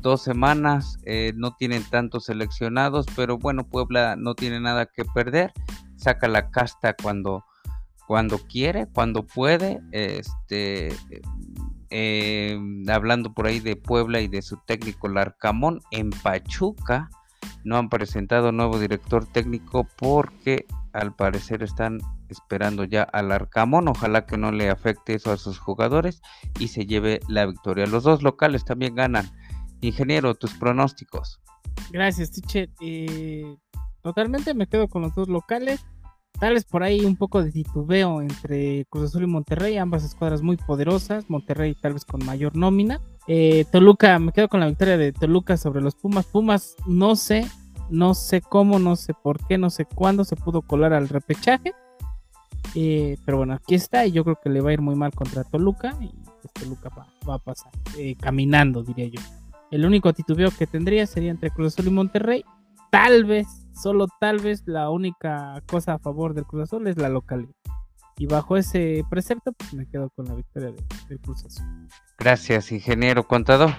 dos 0.00 0.22
semanas 0.22 0.98
eh, 1.04 1.32
no 1.36 1.54
tienen 1.54 1.84
tantos 1.84 2.26
seleccionados, 2.26 3.06
pero 3.16 3.38
bueno, 3.38 3.64
Puebla 3.64 4.16
no 4.16 4.34
tiene 4.34 4.60
nada 4.60 4.86
que 4.86 5.04
perder, 5.04 5.52
saca 5.96 6.28
la 6.28 6.50
casta 6.50 6.94
cuando 6.94 7.44
cuando 8.06 8.38
quiere, 8.38 8.88
cuando 8.92 9.24
puede, 9.24 9.80
este, 9.92 10.94
eh, 11.88 12.58
hablando 12.88 13.32
por 13.32 13.46
ahí 13.46 13.60
de 13.60 13.76
Puebla 13.76 14.20
y 14.20 14.28
de 14.28 14.42
su 14.42 14.58
técnico 14.66 15.08
Larcamón, 15.08 15.80
en 15.92 16.10
Pachuca 16.10 17.08
no 17.64 17.78
han 17.78 17.88
presentado 17.88 18.52
nuevo 18.52 18.78
director 18.78 19.24
técnico 19.26 19.86
porque 19.96 20.66
al 20.92 21.14
parecer 21.14 21.62
están 21.62 21.98
esperando 22.28 22.84
ya 22.84 23.02
al 23.02 23.32
Arcamón. 23.32 23.88
Ojalá 23.88 24.26
que 24.26 24.36
no 24.36 24.52
le 24.52 24.70
afecte 24.70 25.14
eso 25.14 25.32
a 25.32 25.36
sus 25.36 25.58
jugadores 25.58 26.22
y 26.58 26.68
se 26.68 26.86
lleve 26.86 27.20
la 27.28 27.46
victoria. 27.46 27.86
Los 27.86 28.04
dos 28.04 28.22
locales 28.22 28.64
también 28.64 28.94
ganan. 28.94 29.30
Ingeniero, 29.80 30.34
tus 30.34 30.54
pronósticos. 30.54 31.40
Gracias, 31.90 32.30
teacher. 32.30 32.70
Eh, 32.80 33.56
totalmente 34.02 34.54
me 34.54 34.66
quedo 34.66 34.88
con 34.88 35.02
los 35.02 35.14
dos 35.14 35.28
locales. 35.28 35.84
Tal 36.38 36.54
vez 36.54 36.64
por 36.64 36.82
ahí 36.82 37.04
un 37.04 37.16
poco 37.16 37.42
de 37.42 37.52
titubeo 37.52 38.20
entre 38.20 38.84
Cruz 38.86 39.10
Azul 39.10 39.22
y 39.22 39.26
Monterrey, 39.26 39.76
ambas 39.76 40.02
escuadras 40.02 40.42
muy 40.42 40.56
poderosas. 40.56 41.28
Monterrey 41.28 41.74
tal 41.74 41.92
vez 41.92 42.04
con 42.04 42.24
mayor 42.24 42.56
nómina. 42.56 43.00
Eh, 43.28 43.64
Toluca, 43.70 44.18
me 44.18 44.32
quedo 44.32 44.48
con 44.48 44.60
la 44.60 44.66
victoria 44.66 44.96
de 44.96 45.12
Toluca 45.12 45.56
sobre 45.56 45.80
los 45.80 45.94
Pumas. 45.94 46.26
Pumas, 46.26 46.74
no 46.86 47.14
sé, 47.14 47.46
no 47.92 48.14
sé 48.14 48.40
cómo, 48.40 48.78
no 48.78 48.96
sé 48.96 49.14
por 49.14 49.46
qué, 49.46 49.58
no 49.58 49.70
sé 49.70 49.84
cuándo 49.84 50.24
se 50.24 50.34
pudo 50.34 50.62
colar 50.62 50.92
al 50.92 51.08
repechaje. 51.08 51.72
Eh, 52.74 53.18
pero 53.24 53.36
bueno, 53.36 53.52
aquí 53.52 53.74
está 53.74 54.06
y 54.06 54.12
yo 54.12 54.24
creo 54.24 54.38
que 54.42 54.48
le 54.48 54.60
va 54.60 54.70
a 54.70 54.72
ir 54.72 54.80
muy 54.80 54.94
mal 54.94 55.12
contra 55.12 55.44
Toluca 55.44 55.94
y 56.00 56.10
Toluca 56.58 56.88
va, 57.28 57.34
a 57.34 57.38
pasar 57.38 57.70
eh, 57.98 58.16
caminando, 58.16 58.82
diría 58.82 59.06
yo. 59.08 59.20
El 59.70 59.84
único 59.84 60.12
titubeo 60.12 60.50
que 60.50 60.66
tendría 60.66 61.06
sería 61.06 61.30
entre 61.30 61.50
Cruz 61.50 61.74
Azul 61.74 61.86
y 61.86 61.90
Monterrey. 61.90 62.44
Tal 62.90 63.24
vez, 63.24 63.46
solo 63.74 64.06
tal 64.20 64.38
vez, 64.38 64.62
la 64.66 64.90
única 64.90 65.62
cosa 65.66 65.94
a 65.94 65.98
favor 65.98 66.34
del 66.34 66.44
Cruz 66.44 66.64
Azul 66.64 66.86
es 66.86 66.96
la 66.96 67.08
localidad. 67.08 67.54
Y 68.18 68.26
bajo 68.26 68.56
ese 68.56 69.04
precepto, 69.10 69.52
pues 69.52 69.72
me 69.74 69.86
quedo 69.86 70.10
con 70.10 70.26
la 70.26 70.34
victoria 70.34 70.72
del 71.08 71.20
Cruz 71.20 71.44
Azul. 71.44 71.66
Gracias, 72.18 72.72
ingeniero 72.72 73.26
contador. 73.26 73.70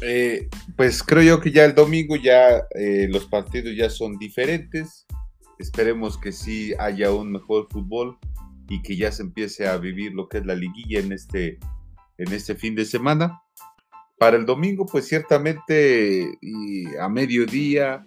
Eh, 0.00 0.48
pues 0.76 1.02
creo 1.02 1.22
yo 1.22 1.40
que 1.40 1.52
ya 1.52 1.64
el 1.64 1.74
domingo 1.74 2.16
ya 2.16 2.64
eh, 2.74 3.08
los 3.10 3.26
partidos 3.26 3.74
ya 3.76 3.90
son 3.90 4.18
diferentes. 4.18 5.06
Esperemos 5.58 6.18
que 6.18 6.32
sí 6.32 6.72
haya 6.78 7.12
un 7.12 7.30
mejor 7.30 7.68
fútbol 7.70 8.18
y 8.68 8.82
que 8.82 8.96
ya 8.96 9.12
se 9.12 9.22
empiece 9.22 9.66
a 9.68 9.76
vivir 9.76 10.12
lo 10.12 10.28
que 10.28 10.38
es 10.38 10.46
la 10.46 10.54
liguilla 10.54 11.00
en 11.00 11.12
este, 11.12 11.58
en 12.18 12.32
este 12.32 12.54
fin 12.54 12.74
de 12.74 12.84
semana. 12.84 13.42
Para 14.18 14.36
el 14.36 14.46
domingo, 14.46 14.86
pues 14.86 15.06
ciertamente 15.06 16.38
y 16.40 16.86
a 16.96 17.08
mediodía, 17.08 18.06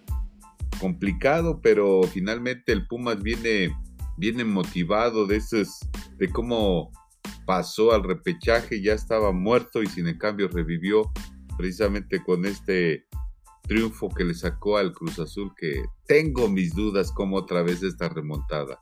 complicado, 0.80 1.60
pero 1.62 2.02
finalmente 2.04 2.72
el 2.72 2.86
Pumas 2.86 3.22
viene, 3.22 3.74
viene 4.16 4.44
motivado 4.44 5.26
de, 5.26 5.36
esos, 5.36 5.78
de 6.16 6.28
cómo 6.28 6.90
pasó 7.44 7.92
al 7.92 8.02
repechaje, 8.02 8.82
ya 8.82 8.92
estaba 8.92 9.32
muerto 9.32 9.82
y 9.82 9.86
sin 9.86 10.08
en 10.08 10.18
cambio 10.18 10.48
revivió 10.48 11.10
precisamente 11.56 12.22
con 12.22 12.44
este 12.44 13.06
triunfo 13.62 14.08
que 14.08 14.24
le 14.24 14.34
sacó 14.34 14.76
al 14.76 14.92
Cruz 14.92 15.18
Azul, 15.18 15.52
que 15.56 15.82
tengo 16.06 16.48
mis 16.48 16.74
dudas 16.74 17.10
como 17.12 17.36
otra 17.36 17.62
vez 17.62 17.82
esta 17.82 18.08
remontada. 18.08 18.80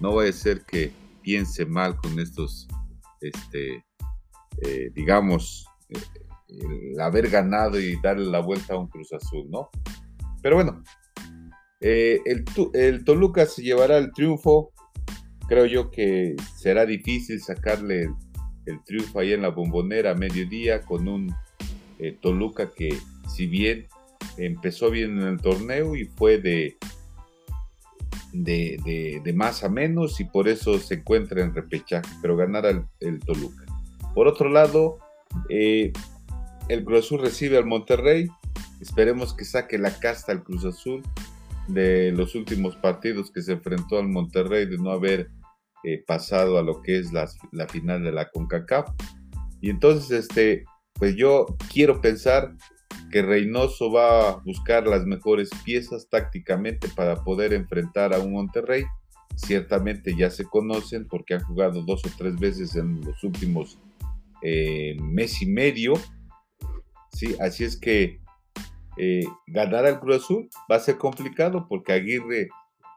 No 0.00 0.14
va 0.14 0.24
a 0.24 0.32
ser 0.32 0.64
que 0.64 0.92
piense 1.22 1.66
mal 1.66 1.96
con 1.96 2.18
estos, 2.18 2.66
este, 3.20 3.84
eh, 4.62 4.90
digamos, 4.94 5.66
eh, 5.90 5.98
el 6.48 7.00
haber 7.00 7.28
ganado 7.30 7.78
y 7.78 8.00
darle 8.00 8.26
la 8.26 8.40
vuelta 8.40 8.74
a 8.74 8.78
un 8.78 8.88
Cruz 8.88 9.12
Azul, 9.12 9.48
¿no? 9.50 9.70
Pero 10.42 10.56
bueno, 10.56 10.82
eh, 11.80 12.20
el, 12.24 12.44
el, 12.74 13.04
Toluca 13.04 13.46
se 13.46 13.62
llevará 13.62 13.98
el 13.98 14.12
triunfo. 14.12 14.72
Creo 15.48 15.66
yo 15.66 15.90
que 15.90 16.36
será 16.56 16.86
difícil 16.86 17.40
sacarle 17.40 18.10
el, 18.66 18.84
triunfo 18.84 19.18
ahí 19.18 19.32
en 19.32 19.42
la 19.42 19.48
bombonera 19.48 20.12
a 20.12 20.14
mediodía 20.14 20.82
con 20.82 21.08
un 21.08 21.34
eh, 22.02 22.16
Toluca 22.20 22.70
que 22.70 22.96
si 23.28 23.46
bien 23.46 23.86
empezó 24.36 24.90
bien 24.90 25.18
en 25.18 25.26
el 25.26 25.40
torneo 25.40 25.96
y 25.96 26.04
fue 26.04 26.38
de, 26.38 26.76
de, 28.32 29.20
de, 29.22 29.32
más 29.32 29.64
a 29.64 29.68
menos 29.68 30.20
y 30.20 30.24
por 30.24 30.48
eso 30.48 30.78
se 30.78 30.94
encuentra 30.94 31.42
en 31.42 31.54
repechaje, 31.54 32.10
pero 32.22 32.36
ganará 32.36 32.86
el, 33.00 33.20
Toluca. 33.20 33.64
Por 34.14 34.26
otro 34.28 34.48
lado, 34.48 34.98
eh, 35.48 35.92
el 36.68 36.84
Cruz 36.84 37.06
Azul 37.06 37.20
recibe 37.20 37.58
al 37.58 37.66
Monterrey. 37.66 38.28
Esperemos 38.80 39.34
que 39.34 39.44
saque 39.44 39.78
la 39.78 39.98
casta 39.98 40.32
al 40.32 40.42
Cruz 40.42 40.64
Azul 40.64 41.02
de 41.68 42.12
los 42.12 42.34
últimos 42.34 42.76
partidos 42.76 43.30
que 43.30 43.42
se 43.42 43.52
enfrentó 43.52 43.98
al 43.98 44.08
Monterrey 44.08 44.66
de 44.66 44.78
no 44.78 44.90
haber 44.90 45.30
eh, 45.84 46.02
pasado 46.06 46.58
a 46.58 46.62
lo 46.62 46.82
que 46.82 46.98
es 46.98 47.12
la, 47.12 47.28
final 47.68 48.04
de 48.04 48.12
la 48.12 48.28
CONCACAF. 48.30 48.88
Y 49.60 49.70
entonces, 49.70 50.10
este, 50.10 50.64
pues 51.00 51.16
yo 51.16 51.46
quiero 51.72 52.00
pensar 52.00 52.54
que 53.10 53.22
Reynoso 53.22 53.90
va 53.90 54.28
a 54.28 54.36
buscar 54.44 54.86
las 54.86 55.04
mejores 55.04 55.50
piezas 55.64 56.08
tácticamente 56.08 56.88
para 56.94 57.24
poder 57.24 57.52
enfrentar 57.52 58.14
a 58.14 58.20
un 58.20 58.32
Monterrey. 58.32 58.84
Ciertamente 59.34 60.14
ya 60.16 60.30
se 60.30 60.44
conocen 60.44 61.08
porque 61.08 61.34
han 61.34 61.42
jugado 61.42 61.82
dos 61.82 62.04
o 62.04 62.10
tres 62.16 62.38
veces 62.38 62.76
en 62.76 63.00
los 63.00 63.24
últimos 63.24 63.78
eh, 64.42 64.96
mes 65.00 65.42
y 65.42 65.46
medio 65.46 65.94
¿sí? 67.12 67.36
Así 67.40 67.64
es 67.64 67.76
que 67.76 68.20
eh, 68.96 69.24
ganar 69.46 69.86
al 69.86 70.00
Cruz 70.00 70.16
Azul 70.16 70.48
va 70.70 70.76
a 70.76 70.80
ser 70.80 70.98
complicado 70.98 71.66
porque 71.68 71.92
Aguirre 71.92 72.48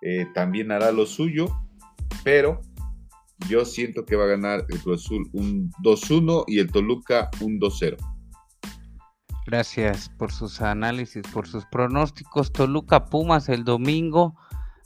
eh, 0.01 0.27
también 0.33 0.71
hará 0.71 0.91
lo 0.91 1.05
suyo, 1.05 1.47
pero 2.23 2.61
yo 3.49 3.65
siento 3.65 4.06
que 4.06 4.15
va 4.15 4.25
a 4.25 4.27
ganar 4.27 4.65
el 4.69 4.79
Cruz 4.79 5.06
Azul 5.06 5.29
un 5.34 5.71
2-1 5.84 6.45
y 6.47 6.60
el 6.60 6.71
Toluca 6.71 7.29
un 7.41 7.60
2-0. 7.60 7.97
Gracias 9.45 10.10
por 10.17 10.32
sus 10.32 10.62
análisis, 10.62 11.23
por 11.34 11.47
sus 11.47 11.65
pronósticos. 11.65 12.53
Toluca 12.53 13.06
Pumas 13.06 13.49
el 13.49 13.65
domingo 13.65 14.36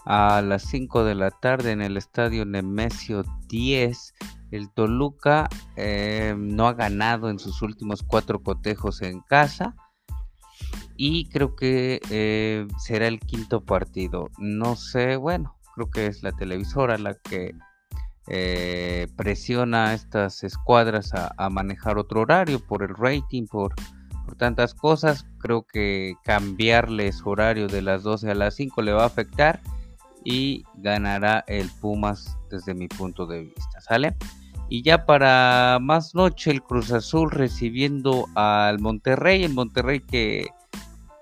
a 0.05 0.41
las 0.41 0.63
5 0.63 1.03
de 1.03 1.15
la 1.15 1.31
tarde 1.31 1.71
en 1.71 1.81
el 1.81 1.95
estadio 1.95 2.45
Nemesio 2.45 3.23
10. 3.49 4.15
El 4.51 4.71
Toluca 4.71 5.47
eh, 5.75 6.33
no 6.37 6.67
ha 6.67 6.73
ganado 6.73 7.29
en 7.29 7.37
sus 7.37 7.61
últimos 7.61 8.01
cuatro 8.01 8.41
cotejos 8.41 9.01
en 9.01 9.19
casa 9.21 9.75
y 10.95 11.29
creo 11.29 11.55
que 11.55 11.99
eh, 12.09 12.67
será 12.79 13.07
el 13.07 13.19
quinto 13.19 13.63
partido. 13.63 14.29
No 14.39 14.75
sé, 14.75 15.17
bueno, 15.17 15.55
creo 15.75 15.91
que 15.91 16.07
es 16.07 16.23
la 16.23 16.31
televisora 16.31 16.97
la 16.97 17.13
que 17.13 17.53
eh, 18.27 19.07
presiona 19.15 19.87
a 19.87 19.93
estas 19.93 20.43
escuadras 20.43 21.13
a, 21.13 21.49
manejar 21.49 21.97
otro 21.97 22.21
horario 22.21 22.59
por 22.59 22.83
el 22.83 22.95
rating, 22.95 23.47
por, 23.47 23.73
tantas 24.37 24.73
cosas. 24.73 25.25
Creo 25.39 25.65
que 25.65 26.15
cambiarles 26.23 27.21
horario 27.23 27.67
de 27.67 27.81
las 27.81 28.03
12 28.03 28.31
a 28.31 28.35
las 28.35 28.55
5 28.55 28.81
le 28.81 28.91
va 28.91 29.03
a 29.03 29.07
afectar 29.07 29.61
y 30.25 30.65
ganará 30.75 31.45
el 31.47 31.69
Pumas 31.79 32.37
desde 32.49 32.73
mi 32.73 32.89
punto 32.89 33.25
de 33.25 33.43
vista, 33.43 33.79
¿sale? 33.79 34.15
Y 34.69 34.83
ya 34.83 35.05
para 35.05 35.79
más 35.81 36.13
noche 36.13 36.51
el 36.51 36.61
Cruz 36.61 36.91
Azul 36.91 37.31
recibiendo 37.31 38.27
al 38.35 38.79
Monterrey, 38.79 39.45
el 39.45 39.53
Monterrey 39.53 40.01
que, 40.01 40.47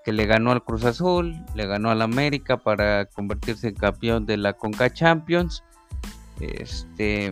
que 0.03 0.11
le 0.11 0.25
ganó 0.25 0.51
al 0.51 0.63
Cruz 0.63 0.83
Azul, 0.85 1.35
le 1.53 1.67
ganó 1.67 1.91
al 1.91 2.01
América 2.01 2.57
para 2.57 3.05
convertirse 3.05 3.67
en 3.67 3.75
campeón 3.75 4.25
de 4.25 4.37
la 4.37 4.53
Conca 4.53 4.91
Champions. 4.91 5.63
Este, 6.39 7.31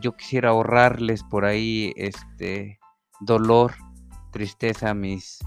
yo 0.00 0.16
quisiera 0.16 0.50
ahorrarles 0.50 1.22
por 1.24 1.44
ahí 1.44 1.92
este 1.96 2.78
dolor, 3.20 3.74
tristeza 4.30 4.90
a 4.90 4.94
mis, 4.94 5.40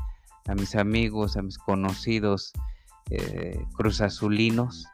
a 0.48 0.56
mis 0.56 0.76
amigos, 0.76 1.38
a 1.38 1.41
mis 1.41 1.58
conocidos 1.58 2.52
eh, 3.10 3.65
Cruz 3.76 4.02
Azulinos 4.02 4.86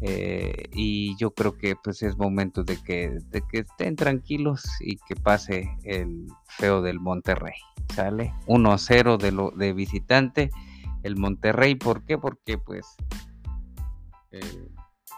eh, 0.00 0.68
y 0.72 1.16
yo 1.16 1.32
creo 1.32 1.56
que 1.56 1.76
pues 1.76 2.02
es 2.02 2.16
momento 2.16 2.62
de 2.62 2.76
que, 2.76 3.18
de 3.30 3.42
que 3.50 3.60
estén 3.60 3.96
tranquilos 3.96 4.62
y 4.80 4.96
que 4.96 5.16
pase 5.16 5.70
el 5.84 6.26
feo 6.46 6.82
del 6.82 7.00
Monterrey. 7.00 7.54
¿Sale? 7.94 8.34
1-0 8.46 9.18
de, 9.18 9.32
lo, 9.32 9.50
de 9.52 9.72
visitante. 9.72 10.50
El 11.02 11.16
Monterrey, 11.16 11.74
¿por 11.74 12.04
qué? 12.04 12.18
Porque 12.18 12.58
pues 12.58 12.96
eh, 14.30 14.68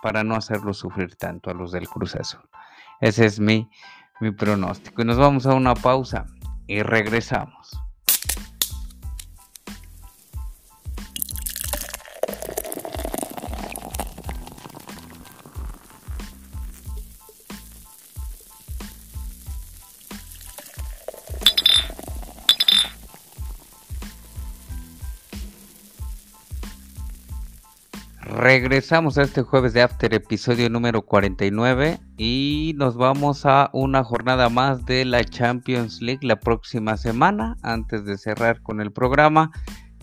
para 0.03 0.25
no 0.25 0.35
hacerlo 0.35 0.75
sufrir 0.75 1.17
tanto 1.17 1.51
a 1.51 1.55
los 1.55 1.73
del 1.73 1.89
Cruz 1.89 2.15
Azul. 2.17 2.49
Ese 3.01 3.27
es 3.27 3.41
mi, 3.41 3.69
mi 4.21 4.31
pronóstico. 4.31 5.03
Y 5.03 5.05
nos 5.05 5.19
vamos 5.19 5.47
a 5.47 5.55
una 5.55 5.75
pausa 5.75 6.27
y 6.67 6.83
regresamos. 6.83 7.79
Regresamos 28.59 29.19
a 29.19 29.23
este 29.23 29.43
jueves 29.43 29.75
de 29.75 29.83
After, 29.83 30.15
episodio 30.15 30.71
número 30.71 31.03
49, 31.03 32.01
y 32.17 32.73
nos 32.77 32.97
vamos 32.97 33.45
a 33.45 33.69
una 33.75 34.03
jornada 34.03 34.49
más 34.49 34.87
de 34.87 35.05
la 35.05 35.23
Champions 35.25 36.01
League 36.01 36.27
la 36.27 36.41
próxima 36.41 36.97
semana. 36.97 37.59
Antes 37.61 38.07
de 38.07 38.17
cerrar 38.17 38.63
con 38.63 38.81
el 38.81 38.93
programa, 38.93 39.51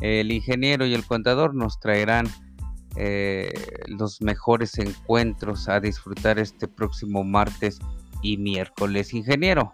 el 0.01 0.31
ingeniero 0.31 0.85
y 0.85 0.93
el 0.93 1.03
contador 1.03 1.55
nos 1.55 1.79
traerán 1.79 2.27
eh, 2.95 3.51
los 3.87 4.21
mejores 4.21 4.77
encuentros 4.77 5.67
a 5.67 5.79
disfrutar 5.79 6.37
este 6.37 6.67
próximo 6.67 7.23
martes 7.23 7.79
y 8.21 8.37
miércoles. 8.37 9.15
Ingeniero, 9.15 9.73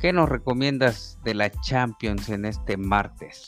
¿qué 0.00 0.12
nos 0.12 0.28
recomiendas 0.28 1.20
de 1.22 1.34
la 1.34 1.52
Champions 1.52 2.28
en 2.30 2.46
este 2.46 2.76
martes? 2.76 3.46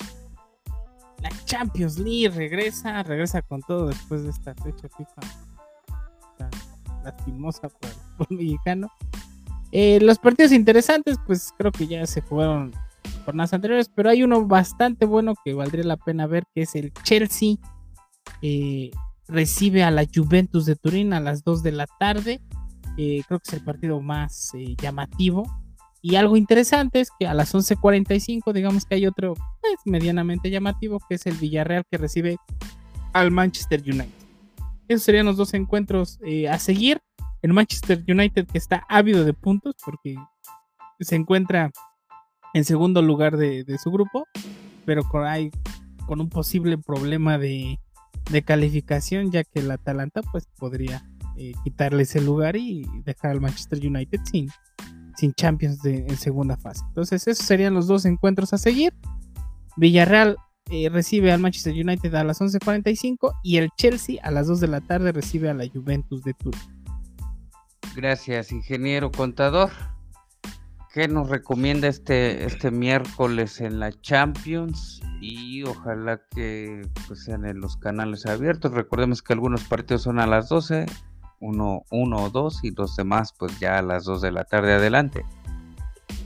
La 1.24 1.44
Champions 1.44 1.98
League 1.98 2.28
regresa, 2.28 3.02
regresa 3.02 3.40
con 3.42 3.62
todo 3.62 3.88
después 3.88 4.22
de 4.22 4.30
esta 4.30 4.54
fecha 4.54 4.88
FIFA 4.88 5.20
tan 6.38 6.50
lastimosa 7.02 7.68
para 7.68 7.92
el 7.92 8.00
fútbol 8.16 8.38
mexicano. 8.38 8.88
Eh, 9.72 9.98
los 10.00 10.18
partidos 10.18 10.52
interesantes, 10.52 11.16
pues 11.26 11.52
creo 11.56 11.72
que 11.72 11.87
ya 11.87 12.06
se 12.06 12.20
jugaron 12.20 12.72
jornadas 13.24 13.54
anteriores, 13.54 13.90
pero 13.94 14.10
hay 14.10 14.22
uno 14.22 14.46
bastante 14.46 15.06
bueno 15.06 15.34
que 15.44 15.54
valdría 15.54 15.84
la 15.84 15.96
pena 15.96 16.26
ver, 16.26 16.44
que 16.54 16.62
es 16.62 16.74
el 16.74 16.92
Chelsea. 17.02 17.56
Eh, 18.42 18.90
recibe 19.26 19.82
a 19.82 19.90
la 19.90 20.04
Juventus 20.12 20.66
de 20.66 20.76
Turín 20.76 21.14
a 21.14 21.20
las 21.20 21.42
2 21.42 21.62
de 21.62 21.72
la 21.72 21.87
tarde. 21.98 22.40
Eh, 22.98 23.22
creo 23.26 23.40
que 23.40 23.48
es 23.48 23.54
el 23.54 23.64
partido 23.64 24.00
más 24.00 24.52
llamativo 24.80 25.44
y 26.06 26.16
algo 26.16 26.36
interesante 26.36 27.00
es 27.00 27.08
que 27.18 27.26
a 27.26 27.32
las 27.32 27.54
11:45, 27.54 28.52
digamos 28.52 28.84
que 28.84 28.96
hay 28.96 29.06
otro 29.06 29.32
pues, 29.62 29.76
medianamente 29.86 30.50
llamativo, 30.50 31.00
que 31.08 31.14
es 31.14 31.24
el 31.24 31.34
Villarreal 31.34 31.86
que 31.90 31.96
recibe 31.96 32.36
al 33.14 33.30
Manchester 33.30 33.80
United. 33.80 34.12
Esos 34.86 35.02
serían 35.02 35.24
los 35.24 35.38
dos 35.38 35.54
encuentros 35.54 36.18
eh, 36.22 36.46
a 36.50 36.58
seguir. 36.58 37.00
El 37.40 37.54
Manchester 37.54 38.04
United 38.06 38.46
que 38.46 38.58
está 38.58 38.84
ávido 38.90 39.24
de 39.24 39.32
puntos 39.32 39.76
porque 39.82 40.16
se 41.00 41.16
encuentra 41.16 41.70
en 42.52 42.64
segundo 42.66 43.00
lugar 43.00 43.38
de, 43.38 43.64
su 43.82 43.90
grupo, 43.90 44.26
pero 44.84 45.04
con, 45.04 45.24
hay, 45.24 45.50
con 46.06 46.20
un 46.20 46.28
posible 46.28 46.76
problema 46.76 47.38
de, 47.38 47.78
calificación, 48.44 49.30
ya 49.30 49.42
que 49.42 49.60
el 49.60 49.70
Atalanta 49.70 50.20
pues 50.32 50.48
podría 50.58 51.02
eh, 51.38 51.52
quitarle 51.64 52.02
ese 52.02 52.20
lugar 52.20 52.56
y 52.56 52.84
dejar 53.04 53.30
al 53.30 53.40
Manchester 53.40 53.78
United 53.86 54.20
sin, 54.24 54.50
sin 55.16 55.33
Champions 55.35 55.83
de, 55.83 55.98
en 56.09 56.16
segunda 56.16 56.57
fase. 56.57 56.83
Entonces, 56.88 57.27
esos 57.27 57.46
serían 57.46 57.74
los 57.74 57.87
dos 57.87 58.05
encuentros 58.05 58.53
a 58.53 58.59
seguir. 58.59 58.92
Villarreal 59.77 60.37
eh, 60.70 60.88
recibe 60.88 61.33
al 61.33 61.40
Manchester 61.40 61.74
United 61.74 62.14
a 62.14 62.24
las 62.24 62.40
11:45 62.40 63.35
y 63.42 63.59
el 63.59 63.70
Chelsea 63.77 64.18
a 64.22 64.31
las 64.31 64.46
2 64.46 64.61
de 64.61 64.68
la 64.68 64.81
tarde 64.81 65.12
recibe 65.12 65.50
a 65.50 65.55
la 65.55 65.68
Juventus 65.68 66.22
de 66.22 66.35
Turín. 66.35 66.61
Gracias, 67.94 68.50
ingeniero 68.50 69.12
contador. 69.12 69.70
¿Qué 70.92 71.09
nos 71.09 71.29
recomienda 71.29 71.88
este, 71.88 72.44
este 72.44 72.70
miércoles 72.70 73.61
en 73.61 73.81
la 73.81 73.90
Champions? 74.00 75.03
Y 75.20 75.64
ojalá 75.64 76.22
que 76.31 76.83
pues, 77.09 77.24
sean 77.24 77.44
en 77.44 77.61
los 77.61 77.77
canales 77.77 78.27
abiertos. 78.27 78.72
Recordemos 78.72 79.20
que 79.20 79.33
algunos 79.33 79.64
partidos 79.64 80.03
son 80.03 80.20
a 80.20 80.27
las 80.27 80.48
12, 80.48 80.87
uno, 81.44 81.85
uno 81.90 82.24
o 82.24 82.30
dos 82.30 82.64
y 82.64 82.70
los 82.70 82.96
demás 82.96 83.35
pues 83.38 83.59
ya 83.61 83.78
a 83.78 83.83
las 83.83 84.04
dos 84.04 84.22
de 84.22 84.33
la 84.33 84.44
tarde 84.44 84.72
adelante. 84.72 85.24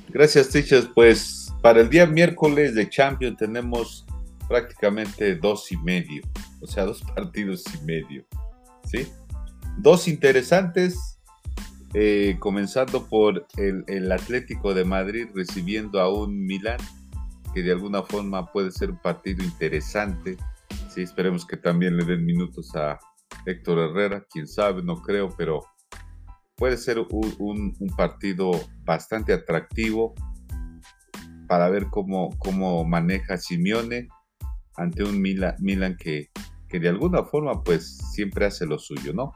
Gracias, 0.09 0.49
Tichas. 0.49 0.89
Pues 0.95 1.53
para 1.61 1.81
el 1.81 1.91
día 1.91 2.07
miércoles 2.07 2.75
de 2.75 2.89
Champions 2.89 3.37
tenemos 3.37 4.07
prácticamente 4.49 5.35
dos 5.35 5.71
y 5.73 5.77
medio, 5.79 6.23
o 6.61 6.67
sea, 6.67 6.85
dos 6.85 7.03
partidos 7.15 7.65
y 7.75 7.85
medio, 7.85 8.25
¿sí? 8.85 9.07
Dos 9.77 10.09
interesantes, 10.09 11.19
eh, 11.95 12.37
comenzando 12.39 13.07
por 13.07 13.47
el, 13.57 14.13
Atlético 14.13 14.73
de 14.73 14.85
Madrid 14.85 15.29
recibiendo 15.35 16.01
a 16.01 16.13
un 16.13 16.47
Milán, 16.47 16.81
que 17.55 17.63
de 17.63 17.73
alguna 17.73 18.03
forma 18.03 18.51
puede 18.53 18.71
ser 18.71 18.91
un 18.91 18.99
partido 18.99 19.45
interesante, 19.45 20.37
¿sí? 20.89 21.03
Esperemos 21.03 21.45
que 21.45 21.57
también 21.57 21.97
le 21.97 22.05
den 22.05 22.25
minutos 22.25 22.75
a, 22.75 22.99
Héctor 23.47 23.79
Herrera, 23.79 24.25
quién 24.31 24.47
sabe, 24.47 24.83
no 24.83 24.97
creo, 24.97 25.29
pero 25.37 25.65
puede 26.57 26.77
ser 26.77 26.99
un, 26.99 27.75
partido 27.97 28.51
bastante 28.85 29.33
atractivo 29.33 30.15
para 31.47 31.71
ver 31.71 31.87
cómo, 31.91 32.31
cómo 32.39 32.85
maneja 32.85 33.39
Simeone 33.39 34.09
ante 34.77 35.03
un 35.03 35.21
Milan, 35.21 35.97
que, 35.97 36.29
que, 36.69 36.79
de 36.79 36.89
alguna 36.89 37.25
forma 37.25 37.63
pues 37.63 37.97
siempre 38.13 38.47
hace 38.47 38.67
lo 38.67 38.79
suyo, 38.79 39.13
¿no? 39.13 39.33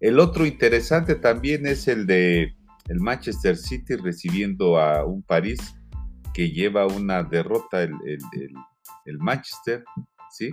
El 0.00 0.20
otro 0.20 0.46
interesante 0.46 1.16
también 1.16 1.66
es 1.66 1.88
el 1.88 2.06
de 2.06 2.54
el 2.88 3.00
Manchester 3.00 3.56
City 3.56 3.96
recibiendo 3.96 4.78
a 4.78 5.04
un 5.04 5.22
París 5.22 5.58
que 6.32 6.50
lleva 6.50 6.86
una 6.86 7.22
derrota 7.22 7.82
el, 7.82 7.92
el, 8.06 8.20
el 9.04 9.18
Manchester, 9.18 9.84
¿sí? 10.30 10.50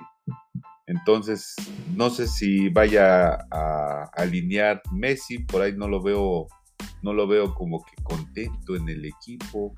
Entonces, 0.87 1.55
no 1.95 2.09
sé 2.09 2.27
si 2.27 2.69
vaya 2.69 3.47
a, 3.51 4.09
alinear 4.15 4.81
Messi, 4.91 5.39
por 5.39 5.61
ahí 5.61 5.75
no 5.75 5.87
lo 5.87 6.01
veo, 6.01 6.47
no 7.01 7.13
lo 7.13 7.27
veo 7.27 7.55
como 7.55 7.83
que 7.83 8.01
contento 8.03 8.75
en 8.75 8.89
el 8.89 9.05
equipo, 9.05 9.73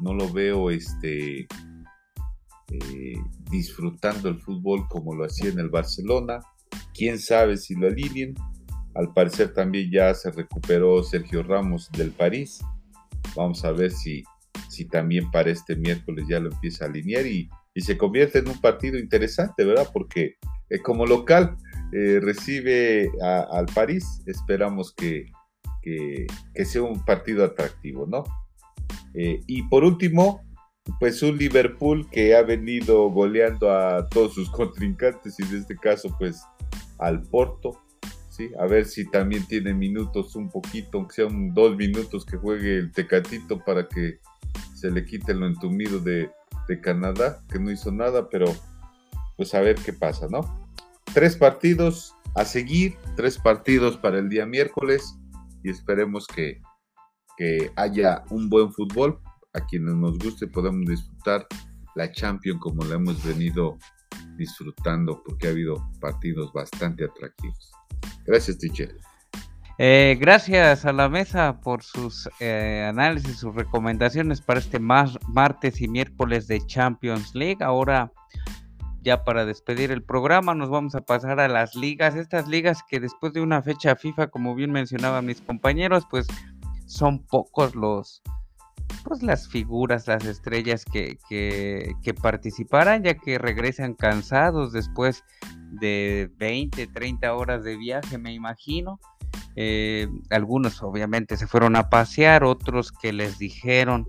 no 0.00 0.12
lo 0.12 0.32
veo 0.32 0.70
este 0.70 1.46
eh, 2.70 3.16
disfrutando 3.50 4.28
el 4.28 4.40
fútbol 4.40 4.88
como 4.88 5.14
lo 5.14 5.24
hacía 5.24 5.50
en 5.50 5.60
el 5.60 5.68
Barcelona. 5.68 6.40
Quién 6.92 7.18
sabe 7.18 7.56
si 7.56 7.74
lo 7.74 7.86
alineen. 7.86 8.34
Al 8.94 9.12
parecer 9.12 9.52
también 9.52 9.90
ya 9.90 10.14
se 10.14 10.30
recuperó 10.30 11.02
Sergio 11.02 11.42
Ramos 11.42 11.90
del 11.92 12.10
París. 12.10 12.60
Vamos 13.36 13.64
a 13.64 13.72
ver 13.72 13.90
si, 13.90 14.24
si 14.68 14.84
también 14.84 15.30
para 15.30 15.50
este 15.50 15.76
miércoles 15.76 16.26
ya 16.28 16.40
lo 16.40 16.50
empieza 16.50 16.84
a 16.84 16.88
alinear 16.88 17.26
y 17.26 17.48
y 17.74 17.80
se 17.80 17.98
convierte 17.98 18.38
en 18.38 18.48
un 18.48 18.60
partido 18.60 18.98
interesante, 18.98 19.64
¿verdad? 19.64 19.88
Porque 19.92 20.36
eh, 20.70 20.78
como 20.78 21.06
local 21.06 21.56
eh, 21.92 22.20
recibe 22.22 23.10
al 23.20 23.66
París, 23.66 24.22
esperamos 24.26 24.92
que, 24.92 25.26
que, 25.82 26.26
sea 26.64 26.82
un 26.82 27.04
partido 27.04 27.44
atractivo, 27.44 28.06
¿no? 28.06 28.24
Eh, 29.14 29.40
y 29.46 29.62
por 29.64 29.84
último, 29.84 30.40
pues 31.00 31.22
un 31.22 31.36
Liverpool 31.36 32.08
que 32.10 32.34
ha 32.36 32.42
venido 32.42 33.10
goleando 33.10 33.70
a 33.70 34.08
todos 34.08 34.34
sus 34.34 34.50
contrincantes 34.50 35.38
y 35.38 35.42
en 35.42 35.56
este 35.56 35.76
caso 35.76 36.14
pues 36.18 36.42
al 36.98 37.22
Porto, 37.22 37.80
¿sí? 38.30 38.50
A 38.58 38.66
ver 38.66 38.86
si 38.86 39.10
también 39.10 39.46
tiene 39.46 39.74
minutos 39.74 40.36
un 40.36 40.48
poquito, 40.48 40.98
aunque 40.98 41.14
sean 41.14 41.52
dos 41.54 41.76
minutos 41.76 42.24
que 42.24 42.36
juegue 42.36 42.78
el 42.78 42.92
Tecatito 42.92 43.58
para 43.64 43.88
que 43.88 44.18
se 44.74 44.90
le 44.90 45.04
quite 45.04 45.34
lo 45.34 45.46
entumido 45.46 45.98
de, 46.00 46.30
de 46.68 46.80
Canadá, 46.80 47.42
que 47.50 47.58
no 47.58 47.70
hizo 47.70 47.92
nada, 47.92 48.28
pero 48.28 48.46
pues 49.36 49.54
a 49.54 49.60
ver 49.60 49.76
qué 49.76 49.92
pasa, 49.92 50.26
¿no? 50.30 50.68
Tres 51.12 51.36
partidos 51.36 52.14
a 52.34 52.44
seguir, 52.44 52.96
tres 53.16 53.38
partidos 53.38 53.96
para 53.96 54.18
el 54.18 54.28
día 54.28 54.46
miércoles 54.46 55.16
y 55.62 55.70
esperemos 55.70 56.26
que, 56.26 56.60
que 57.36 57.72
haya 57.76 58.24
un 58.30 58.48
buen 58.48 58.72
fútbol. 58.72 59.20
A 59.56 59.64
quienes 59.66 59.94
nos 59.94 60.18
guste 60.18 60.48
podamos 60.48 60.84
disfrutar 60.86 61.46
la 61.94 62.10
Champions 62.10 62.60
como 62.60 62.84
la 62.84 62.96
hemos 62.96 63.22
venido 63.24 63.78
disfrutando 64.36 65.22
porque 65.24 65.46
ha 65.46 65.50
habido 65.50 65.76
partidos 66.00 66.52
bastante 66.52 67.04
atractivos. 67.04 67.72
Gracias, 68.26 68.58
teacher. 68.58 68.96
Eh, 69.78 70.16
gracias 70.20 70.84
a 70.84 70.92
la 70.92 71.08
mesa 71.08 71.60
por 71.60 71.82
sus 71.82 72.28
eh, 72.38 72.86
análisis, 72.88 73.38
sus 73.38 73.54
recomendaciones 73.54 74.40
para 74.40 74.60
este 74.60 74.78
martes 74.78 75.80
y 75.80 75.88
miércoles 75.88 76.46
de 76.46 76.64
Champions 76.64 77.34
League. 77.34 77.64
Ahora, 77.64 78.12
ya 79.02 79.24
para 79.24 79.44
despedir 79.44 79.90
el 79.90 80.02
programa, 80.02 80.54
nos 80.54 80.70
vamos 80.70 80.94
a 80.94 81.00
pasar 81.00 81.40
a 81.40 81.48
las 81.48 81.74
ligas. 81.74 82.14
Estas 82.14 82.46
ligas 82.46 82.82
que 82.88 83.00
después 83.00 83.32
de 83.32 83.40
una 83.40 83.62
fecha 83.62 83.96
FIFA, 83.96 84.28
como 84.28 84.54
bien 84.54 84.70
mencionaban 84.70 85.26
mis 85.26 85.40
compañeros, 85.40 86.06
pues 86.08 86.28
son 86.86 87.24
pocos 87.26 87.74
los, 87.74 88.22
pues 89.02 89.22
las 89.24 89.48
figuras, 89.48 90.06
las 90.06 90.24
estrellas 90.24 90.84
que, 90.84 91.18
que, 91.28 91.94
que, 92.02 92.14
participarán, 92.14 93.02
ya 93.02 93.14
que 93.14 93.38
regresan 93.38 93.94
cansados 93.94 94.72
después 94.72 95.24
de 95.72 96.30
20, 96.36 96.86
30 96.86 97.34
horas 97.34 97.64
de 97.64 97.76
viaje, 97.76 98.18
me 98.18 98.32
imagino. 98.32 99.00
Eh, 99.56 100.08
algunos 100.30 100.82
obviamente 100.82 101.36
se 101.36 101.46
fueron 101.46 101.76
a 101.76 101.88
pasear, 101.90 102.44
otros 102.44 102.92
que 102.92 103.12
les 103.12 103.38
dijeron 103.38 104.08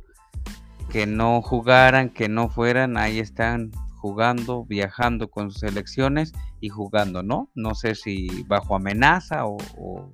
que 0.89 1.06
no 1.06 1.41
jugaran, 1.41 2.10
que 2.10 2.30
no 2.30 2.50
fueran, 2.50 2.98
ahí 2.98 3.20
están 3.20 3.72
jugando, 3.98 4.66
viajando 4.66 5.30
con 5.30 5.52
sus 5.52 5.62
selecciones 5.62 6.32
y 6.62 6.70
jugando, 6.70 7.24
¿no? 7.24 7.50
No 7.56 7.74
sé 7.76 7.96
si 7.96 8.43
bajo 8.48 8.76
amenaza 8.76 9.46
o, 9.46 9.58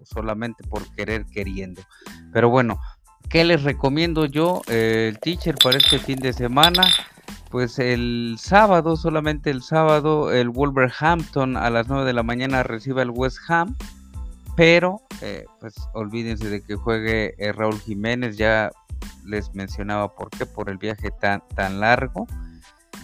solamente 0.04 0.64
por 0.64 0.90
querer 0.96 1.26
queriendo. 1.26 1.82
Pero 2.32 2.50
bueno, 2.50 2.80
¿qué 3.30 3.44
les 3.44 3.64
recomiendo 3.64 4.26
yo, 4.26 4.62
eh, 4.68 5.10
el 5.10 5.20
teacher, 5.20 5.56
para 5.62 5.78
este 5.78 6.00
fin 6.00 6.20
de 6.20 6.34
semana? 6.34 6.84
pues 7.52 7.80
el 7.80 8.38
sábado, 8.40 8.96
solamente 8.96 9.50
el 9.50 9.62
sábado, 9.62 10.32
el 10.32 10.50
Wolverhampton 10.50 11.58
a 11.58 11.70
las 11.70 11.90
9 11.90 12.06
de 12.06 12.14
la 12.14 12.24
mañana 12.24 12.64
recibe 12.64 13.02
al 13.02 13.10
West 13.10 13.40
Ham. 13.50 13.76
Pero, 14.56 15.02
eh, 15.22 15.46
pues 15.60 15.76
olvídense 15.94 16.50
de 16.50 16.64
que 16.64 16.76
juegue 16.76 17.34
eh, 17.38 17.52
Raúl 17.52 17.80
Jiménez. 17.80 18.38
Ya 18.38 18.72
les 19.26 19.54
mencionaba 19.54 20.14
por 20.16 20.30
qué, 20.30 20.46
por 20.46 20.70
el 20.70 20.78
viaje 20.78 21.12
tan, 21.20 21.44
tan 21.56 21.80
largo. 21.80 22.28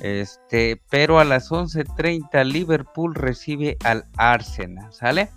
Este, 0.02 0.82
pero 0.89 1.20
a 1.20 1.26
las 1.26 1.52
11:30 1.52 2.43
Liverpool 2.43 3.16
recibe 3.16 3.78
al 3.84 4.06
Arsenal, 4.18 4.93
¿sale? 4.93 5.30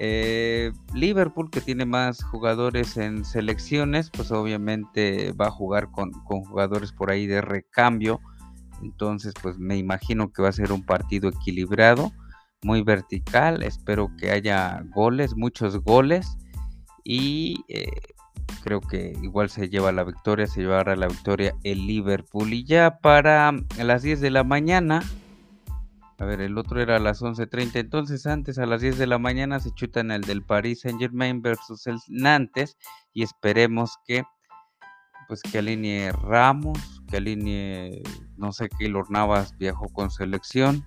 Eh, 0.00 0.72
Liverpool, 0.94 1.50
que 1.50 1.60
tiene 1.60 1.84
más 1.84 2.22
jugadores 2.22 2.96
en 2.96 3.24
selecciones, 3.24 4.10
pues 4.10 4.30
obviamente 4.30 5.32
va 5.32 5.46
a 5.46 5.50
jugar 5.50 5.90
con, 5.90 6.12
jugadores 6.12 6.92
por 6.92 7.10
ahí 7.10 7.26
de 7.26 7.40
recambio. 7.40 8.20
Entonces, 8.82 9.34
pues 9.42 9.58
me 9.58 9.76
imagino 9.76 10.32
que 10.32 10.42
va 10.42 10.50
a 10.50 10.52
ser 10.52 10.70
un 10.70 10.84
partido 10.84 11.28
equilibrado, 11.28 12.12
muy 12.62 12.82
vertical. 12.82 13.62
Espero 13.62 14.10
que 14.18 14.30
haya 14.30 14.82
goles, 14.94 15.36
muchos 15.36 15.78
goles. 15.82 16.36
Y 17.04 17.64
eh, 17.68 17.90
creo 18.62 18.80
que 18.80 19.14
igual 19.22 19.50
se 19.50 19.68
lleva 19.68 19.92
la 19.92 20.04
victoria, 20.04 20.46
se 20.46 20.60
llevará 20.60 20.96
la 20.96 21.08
victoria 21.08 21.54
el 21.64 21.86
Liverpool. 21.86 22.52
Y 22.52 22.64
ya 22.64 22.98
para 22.98 23.52
las 23.78 24.02
10 24.02 24.20
de 24.20 24.30
la 24.30 24.44
mañana, 24.44 25.02
a 26.18 26.24
ver, 26.24 26.40
el 26.40 26.58
otro 26.58 26.80
era 26.80 26.96
a 26.96 27.00
las 27.00 27.22
11.30. 27.22 27.76
Entonces, 27.76 28.26
antes 28.26 28.58
a 28.58 28.66
las 28.66 28.80
10 28.80 28.98
de 28.98 29.06
la 29.06 29.18
mañana 29.18 29.60
se 29.60 29.72
chutan 29.72 30.10
el 30.10 30.22
del 30.22 30.42
Paris 30.42 30.80
Saint 30.80 30.98
Germain 30.98 31.40
versus 31.42 31.86
el 31.86 31.98
Nantes. 32.08 32.76
Y 33.14 33.22
esperemos 33.22 33.96
que, 34.04 34.24
pues, 35.28 35.40
que 35.42 35.58
alinee 35.58 36.10
Ramos, 36.10 37.02
que 37.08 37.18
alinee, 37.18 38.02
no 38.36 38.52
sé, 38.52 38.68
Keylor 38.68 39.08
Navas 39.10 39.56
viajó 39.58 39.88
con 39.90 40.10
selección. 40.10 40.84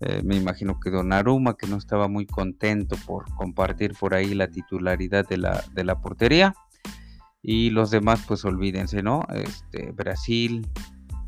Eh, 0.00 0.22
me 0.24 0.36
imagino 0.36 0.78
que 0.80 0.90
Donnarumma, 0.90 1.56
que 1.56 1.66
no 1.66 1.76
estaba 1.76 2.08
muy 2.08 2.26
contento 2.26 2.96
por 3.06 3.24
compartir 3.34 3.94
por 3.98 4.14
ahí 4.14 4.34
la 4.34 4.48
titularidad 4.48 5.26
de 5.26 5.38
la, 5.38 5.64
de 5.72 5.84
la 5.84 6.00
portería. 6.00 6.54
Y 7.42 7.70
los 7.70 7.90
demás, 7.90 8.24
pues 8.26 8.44
olvídense, 8.44 9.02
¿no? 9.02 9.22
Este, 9.32 9.92
Brasil, 9.92 10.66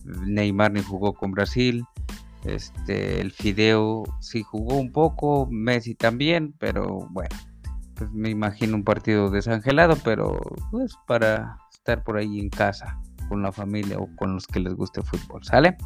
Neymar 0.05 0.73
ni 0.73 0.83
jugó 0.83 1.13
con 1.15 1.33
Brasil. 1.33 1.85
Este, 2.45 3.21
el 3.21 3.33
Fideo 3.33 4.05
sí 4.21 4.43
jugó 4.43 4.77
un 4.77 4.93
poco, 4.93 5.49
Messi 5.51 5.95
también, 5.95 6.55
pero 6.59 7.09
bueno, 7.11 7.37
pues 7.97 8.11
me 8.13 8.31
imagino 8.31 8.77
un 8.77 8.85
partido 8.85 9.31
desangelado, 9.31 9.97
pero 10.05 10.39
pues 10.71 10.95
para 11.07 11.59
estar 11.73 12.05
por 12.05 12.19
ahí 12.19 12.39
en 12.39 12.49
casa 12.49 13.01
con 13.29 13.43
la 13.43 13.53
familia 13.53 13.99
o 13.99 14.09
con 14.17 14.35
los 14.35 14.47
que 14.47 14.61
les 14.61 14.75
guste 14.75 15.01
el 15.01 15.07
fútbol, 15.07 15.43
¿sale? 15.45 15.77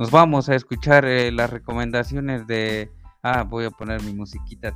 Nos 0.00 0.10
vamos 0.10 0.48
a 0.48 0.54
escuchar 0.54 1.04
eh, 1.04 1.30
las 1.30 1.50
recomendaciones 1.50 2.46
de... 2.46 2.90
Ah, 3.22 3.42
voy 3.42 3.66
a 3.66 3.70
poner 3.70 4.02
mi 4.02 4.14
musiquita 4.14 4.74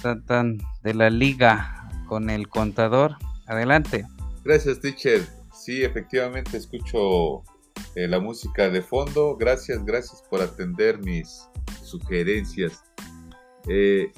tan, 0.00 0.24
tan, 0.24 0.56
de 0.82 0.94
la 0.94 1.10
liga 1.10 1.90
con 2.08 2.30
el 2.30 2.48
contador. 2.48 3.16
Adelante. 3.46 4.06
Gracias, 4.42 4.80
teacher. 4.80 5.20
Sí, 5.52 5.84
efectivamente 5.84 6.56
escucho 6.56 7.42
eh, 7.94 8.08
la 8.08 8.20
música 8.20 8.70
de 8.70 8.80
fondo. 8.80 9.36
Gracias, 9.36 9.84
gracias 9.84 10.22
por 10.30 10.40
atender 10.40 10.98
mis 10.98 11.46
sugerencias. 11.82 12.84
Eh, 13.68 14.10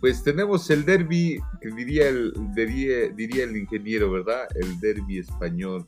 pues 0.00 0.24
tenemos 0.24 0.70
el 0.70 0.86
derby, 0.86 1.38
que 1.60 1.70
diría 1.72 2.08
el, 2.08 2.32
diría, 2.54 3.10
diría 3.10 3.44
el 3.44 3.54
ingeniero, 3.54 4.10
¿verdad? 4.10 4.48
El 4.54 4.80
derby 4.80 5.18
español, 5.18 5.86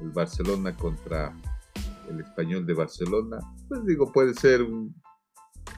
el 0.00 0.10
Barcelona 0.10 0.74
contra 0.74 1.32
el 2.10 2.20
español 2.20 2.66
de 2.66 2.74
Barcelona. 2.74 3.38
Pues 3.68 3.84
digo, 3.86 4.12
puede 4.12 4.34
ser 4.34 4.66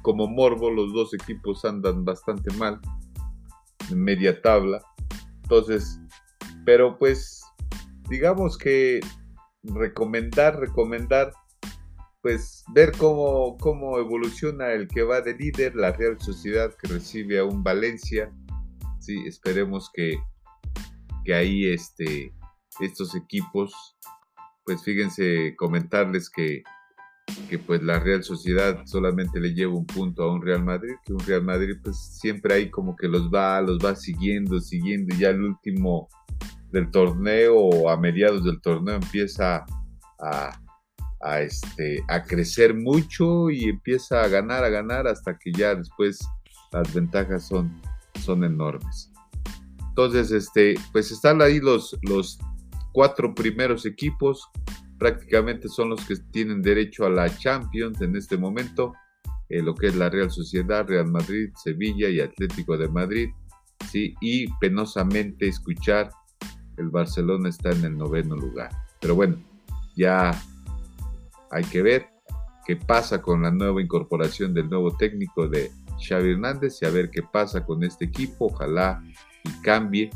como 0.02 0.26
morbo, 0.26 0.70
los 0.70 0.92
dos 0.92 1.14
equipos 1.14 1.64
andan 1.64 2.04
bastante 2.04 2.52
mal, 2.54 2.80
en 3.90 4.02
media 4.02 4.40
tabla. 4.40 4.80
Entonces, 5.42 6.00
pero 6.64 6.98
pues 6.98 7.42
digamos 8.08 8.56
que 8.56 9.00
recomendar, 9.62 10.58
recomendar, 10.58 11.32
pues 12.22 12.64
ver 12.74 12.92
cómo, 12.98 13.56
cómo 13.58 13.98
evoluciona 13.98 14.72
el 14.72 14.88
que 14.88 15.02
va 15.02 15.20
de 15.20 15.34
líder, 15.34 15.74
la 15.74 15.92
Real 15.92 16.20
Sociedad 16.20 16.74
que 16.80 16.88
recibe 16.88 17.38
a 17.38 17.44
un 17.44 17.62
Valencia. 17.62 18.32
Sí, 19.00 19.22
esperemos 19.26 19.90
que, 19.94 20.18
que 21.24 21.34
ahí 21.34 21.66
este, 21.66 22.34
estos 22.80 23.14
equipos, 23.14 23.96
pues 24.70 24.84
fíjense, 24.84 25.56
comentarles 25.56 26.30
que, 26.30 26.62
que 27.48 27.58
pues 27.58 27.82
la 27.82 27.98
Real 27.98 28.22
Sociedad 28.22 28.86
solamente 28.86 29.40
le 29.40 29.52
lleva 29.52 29.74
un 29.74 29.84
punto 29.84 30.22
a 30.22 30.32
un 30.32 30.40
Real 30.40 30.62
Madrid, 30.62 30.94
que 31.04 31.12
un 31.12 31.18
Real 31.18 31.42
Madrid 31.42 31.74
pues 31.82 31.96
siempre 32.20 32.54
ahí 32.54 32.70
como 32.70 32.94
que 32.94 33.08
los 33.08 33.28
va, 33.34 33.60
los 33.62 33.84
va 33.84 33.96
siguiendo, 33.96 34.60
siguiendo, 34.60 35.12
y 35.12 35.18
ya 35.18 35.30
el 35.30 35.42
último 35.42 36.08
del 36.70 36.88
torneo 36.92 37.56
o 37.56 37.90
a 37.90 37.96
mediados 37.96 38.44
del 38.44 38.60
torneo 38.60 38.94
empieza 38.94 39.66
a, 40.20 41.40
este, 41.40 42.04
a 42.06 42.22
crecer 42.22 42.72
mucho 42.72 43.50
y 43.50 43.64
empieza 43.64 44.22
a 44.22 44.28
ganar, 44.28 44.62
a 44.62 44.68
ganar 44.68 45.08
hasta 45.08 45.36
que 45.36 45.50
ya 45.50 45.74
después 45.74 46.20
las 46.70 46.94
ventajas 46.94 47.48
son, 47.48 47.82
son 48.20 48.44
enormes. 48.44 49.10
Entonces, 49.88 50.30
este, 50.30 50.76
pues 50.92 51.10
están 51.10 51.42
ahí 51.42 51.58
los, 51.58 51.98
los 52.02 52.38
cuatro 52.92 53.34
primeros 53.34 53.86
equipos, 53.86 54.48
prácticamente 54.98 55.68
son 55.68 55.90
los 55.90 56.04
que 56.06 56.14
tienen 56.30 56.62
derecho 56.62 57.06
a 57.06 57.10
la 57.10 57.36
Champions 57.36 58.00
en 58.00 58.16
este 58.16 58.36
momento, 58.36 58.92
eh, 59.48 59.62
lo 59.62 59.74
que 59.74 59.88
es 59.88 59.96
la 59.96 60.10
Real 60.10 60.30
Sociedad, 60.30 60.86
Real 60.86 61.10
Madrid, 61.10 61.50
Sevilla 61.62 62.08
y 62.08 62.20
Atlético 62.20 62.76
de 62.76 62.88
Madrid, 62.88 63.30
¿sí? 63.90 64.14
y 64.20 64.46
penosamente 64.58 65.48
escuchar 65.48 66.10
el 66.76 66.88
Barcelona 66.90 67.48
está 67.48 67.70
en 67.70 67.84
el 67.84 67.96
noveno 67.96 68.36
lugar. 68.36 68.70
Pero 69.00 69.14
bueno, 69.14 69.36
ya 69.96 70.30
hay 71.50 71.64
que 71.64 71.82
ver 71.82 72.08
qué 72.66 72.76
pasa 72.76 73.20
con 73.20 73.42
la 73.42 73.50
nueva 73.50 73.82
incorporación 73.82 74.54
del 74.54 74.68
nuevo 74.68 74.96
técnico 74.96 75.48
de 75.48 75.70
Xavi 76.00 76.32
Hernández 76.32 76.80
y 76.80 76.86
a 76.86 76.90
ver 76.90 77.10
qué 77.10 77.22
pasa 77.22 77.64
con 77.64 77.82
este 77.84 78.06
equipo. 78.06 78.46
Ojalá 78.46 79.02
y 79.44 79.62
cambie. 79.62 80.10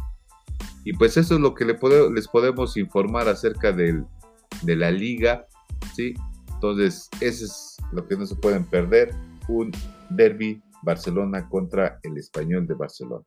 Y 0.85 0.93
pues 0.93 1.17
eso 1.17 1.35
es 1.35 1.41
lo 1.41 1.55
que 1.55 1.65
les 1.65 2.29
podemos 2.29 2.77
informar 2.77 3.29
acerca 3.29 3.73
del, 3.73 4.05
de 4.63 4.77
la 4.77 4.91
liga. 4.91 5.47
¿sí? 5.97 6.15
Entonces, 6.53 7.09
eso 7.21 7.45
es 7.47 7.77
lo 7.93 8.07
que 8.07 8.17
no 8.17 8.27
se 8.27 8.37
pueden 8.37 8.65
perder. 8.65 9.15
Un 9.49 9.73
derby 10.11 10.63
Barcelona 10.83 11.49
contra 11.49 11.99
el 12.03 12.17
español 12.19 12.67
de 12.67 12.75
Barcelona. 12.75 13.25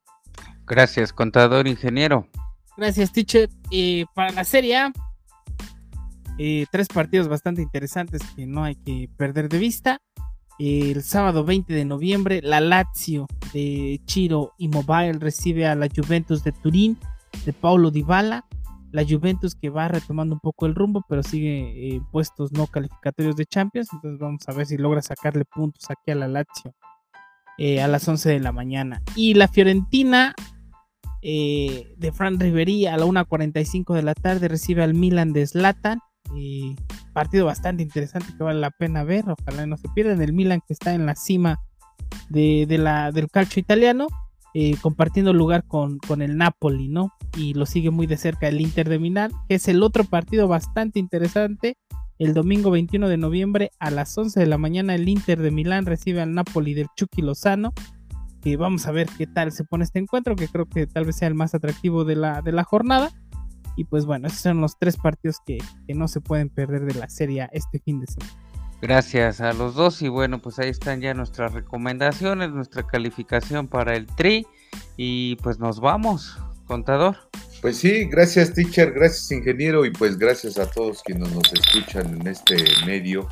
Gracias, 0.65 1.11
contador 1.11 1.67
ingeniero. 1.67 2.27
Gracias, 2.75 3.11
teacher. 3.11 3.49
Y 3.71 4.05
para 4.13 4.31
la 4.31 4.43
serie 4.43 4.91
eh, 6.37 6.67
tres 6.71 6.87
partidos 6.87 7.27
bastante 7.27 7.63
interesantes 7.63 8.21
que 8.35 8.45
no 8.45 8.63
hay 8.63 8.75
que 8.75 9.09
perder 9.17 9.49
de 9.49 9.57
vista. 9.57 10.01
El 10.59 11.03
sábado 11.03 11.43
20 11.43 11.73
de 11.73 11.85
noviembre, 11.85 12.41
la 12.43 12.59
Lazio 12.59 13.27
de 13.53 14.01
Chiro 14.05 14.53
y 14.57 14.67
Mobile 14.67 15.13
recibe 15.13 15.67
a 15.67 15.75
la 15.75 15.87
Juventus 15.87 16.43
de 16.43 16.51
Turín 16.51 16.97
de 17.45 17.53
Paulo 17.53 17.91
Dybala. 17.91 18.45
La 18.91 19.03
Juventus 19.03 19.53
que 19.53 19.69
va 19.69 19.89
retomando 19.89 20.35
un 20.35 20.39
poco 20.39 20.65
el 20.65 20.73
rumbo, 20.73 21.03
pero 21.09 21.21
sigue 21.21 21.95
en 21.95 22.05
puestos 22.05 22.53
no 22.53 22.67
calificatorios 22.67 23.35
de 23.35 23.45
Champions. 23.45 23.89
Entonces 23.91 24.19
vamos 24.19 24.41
a 24.47 24.53
ver 24.53 24.65
si 24.65 24.77
logra 24.77 25.01
sacarle 25.01 25.43
puntos 25.45 25.83
aquí 25.89 26.11
a 26.11 26.15
la 26.15 26.27
Lazio 26.27 26.73
eh, 27.57 27.81
a 27.81 27.87
las 27.87 28.07
11 28.07 28.29
de 28.29 28.39
la 28.39 28.51
mañana. 28.51 29.01
Y 29.15 29.33
la 29.33 29.47
Fiorentina 29.47 30.33
eh, 31.21 31.93
de 31.97 32.11
Fran 32.11 32.39
Ribery 32.39 32.85
a 32.85 32.97
la 32.97 33.05
1.45 33.05 33.95
de 33.95 34.03
la 34.03 34.13
tarde 34.13 34.47
recibe 34.47 34.83
al 34.83 34.93
Milan 34.93 35.33
de 35.33 35.45
Zlatan. 35.47 35.99
Eh, 36.35 36.75
partido 37.13 37.45
bastante 37.45 37.83
interesante 37.83 38.33
que 38.37 38.43
vale 38.43 38.59
la 38.59 38.71
pena 38.71 39.03
ver. 39.03 39.25
Ojalá 39.27 39.65
no 39.65 39.75
se 39.77 39.89
pierdan. 39.89 40.21
El 40.21 40.33
Milan 40.33 40.61
que 40.65 40.73
está 40.73 40.93
en 40.93 41.05
la 41.05 41.15
cima 41.15 41.59
de, 42.29 42.67
la, 42.77 43.11
del 43.11 43.29
calcio 43.29 43.59
italiano, 43.59 44.07
eh, 44.53 44.75
compartiendo 44.81 45.33
lugar 45.33 45.65
con, 45.65 45.97
con, 45.99 46.21
el 46.21 46.37
Napoli, 46.37 46.87
¿no? 46.87 47.13
Y 47.37 47.53
lo 47.53 47.65
sigue 47.65 47.91
muy 47.91 48.07
de 48.07 48.17
cerca 48.17 48.47
el 48.47 48.61
Inter 48.61 48.89
de 48.89 48.99
Milán, 48.99 49.31
que 49.47 49.55
es 49.55 49.67
el 49.67 49.83
otro 49.83 50.03
partido 50.03 50.47
bastante 50.47 50.99
interesante. 50.99 51.77
El 52.19 52.33
domingo 52.33 52.71
21 52.71 53.09
de 53.09 53.17
noviembre 53.17 53.71
a 53.79 53.91
las 53.91 54.17
11 54.17 54.39
de 54.39 54.47
la 54.47 54.57
mañana 54.57 54.95
el 54.95 55.07
Inter 55.07 55.41
de 55.41 55.51
Milán 55.51 55.85
recibe 55.85 56.21
al 56.21 56.33
Napoli 56.33 56.73
del 56.73 56.87
Chucky 56.95 57.21
Lozano 57.21 57.73
vamos 58.55 58.87
a 58.87 58.91
ver 58.91 59.07
qué 59.17 59.27
tal 59.27 59.51
se 59.51 59.65
pone 59.65 59.83
este 59.83 59.99
encuentro, 59.99 60.35
que 60.35 60.47
creo 60.47 60.65
que 60.65 60.87
tal 60.87 61.05
vez 61.05 61.17
sea 61.17 61.27
el 61.27 61.35
más 61.35 61.53
atractivo 61.53 62.05
de 62.05 62.15
la, 62.15 62.41
de 62.41 62.53
la 62.53 62.63
jornada. 62.63 63.11
Y 63.75 63.83
pues 63.83 64.05
bueno, 64.05 64.27
esos 64.27 64.39
son 64.39 64.61
los 64.61 64.79
tres 64.79 64.97
partidos 64.97 65.37
que, 65.45 65.59
no 65.93 66.07
se 66.07 66.21
pueden 66.21 66.49
perder 66.49 66.85
de 66.85 66.95
la 66.95 67.09
serie 67.09 67.47
este 67.51 67.79
fin 67.79 67.99
de 67.99 68.07
semana. 68.07 68.46
Gracias 68.81 69.41
a 69.41 69.53
los 69.53 69.73
dos 69.73 70.01
y 70.03 70.07
bueno, 70.07 70.39
pues 70.39 70.59
ahí 70.59 70.69
están 70.69 71.01
ya 71.01 71.13
nuestras 71.15 71.53
recomendaciones, 71.53 72.51
nuestra 72.51 72.85
calificación 72.85 73.67
para 73.67 73.95
el 73.95 74.05
tri 74.05 74.45
y 74.97 75.35
pues 75.37 75.57
nos 75.57 75.79
vamos, 75.79 76.37
contador. 76.67 77.17
Pues 77.61 77.77
sí, 77.77 78.05
gracias 78.05 78.53
teacher, 78.53 78.91
gracias 78.91 79.31
ingeniero 79.31 79.83
y 79.83 79.91
pues 79.91 80.19
gracias 80.19 80.59
a 80.59 80.69
todos 80.69 81.01
quienes 81.01 81.31
nos 81.33 81.51
escuchan 81.53 82.21
en 82.21 82.27
este 82.27 82.55
medio. 82.85 83.27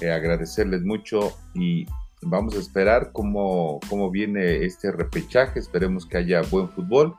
Eh, 0.00 0.10
agradecerles 0.10 0.82
mucho 0.82 1.32
y 1.54 1.86
vamos 2.22 2.56
a 2.56 2.58
esperar 2.58 3.12
cómo, 3.12 3.78
cómo 3.88 4.10
viene 4.10 4.64
este 4.64 4.90
repechaje. 4.90 5.60
Esperemos 5.60 6.06
que 6.06 6.18
haya 6.18 6.42
buen 6.42 6.68
fútbol 6.68 7.14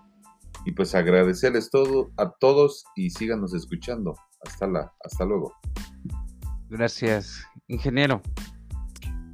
y 0.66 0.74
pues 0.74 0.96
agradecerles 0.96 1.70
todo 1.70 2.12
a 2.18 2.32
todos 2.32 2.84
y 2.98 3.10
síganos 3.10 3.54
escuchando. 3.54 4.16
Hasta 4.46 4.68
la, 4.68 4.92
hasta 5.02 5.24
luego. 5.24 5.54
Gracias, 6.70 7.46
ingeniero. 7.74 8.22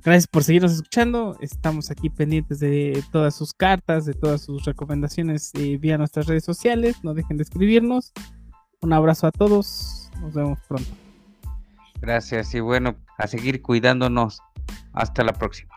Gracias 0.04 0.28
por 0.28 0.44
seguirnos 0.44 0.74
escuchando. 0.74 1.38
Estamos 1.42 1.92
aquí 1.92 2.10
pendientes 2.10 2.60
de 2.60 3.04
todas 3.12 3.36
sus 3.36 3.54
cartas, 3.54 4.06
de 4.06 4.14
todas 4.14 4.42
sus 4.42 4.64
recomendaciones 4.66 5.52
eh, 5.56 5.78
vía 5.78 5.98
nuestras 5.98 6.26
redes 6.26 6.46
sociales. 6.46 7.04
No 7.04 7.14
dejen 7.14 7.38
de 7.38 7.44
escribirnos. 7.44 8.14
Un 8.82 8.94
abrazo 8.94 9.28
a 9.28 9.32
todos. 9.32 10.10
Nos 10.22 10.34
vemos 10.34 10.58
pronto. 10.68 10.90
Gracias 12.02 12.56
y 12.56 12.62
bueno, 12.62 12.96
a 13.18 13.28
seguir 13.28 13.62
cuidándonos. 13.62 14.40
Hasta 14.94 15.24
la 15.24 15.34
próxima. 15.34 15.76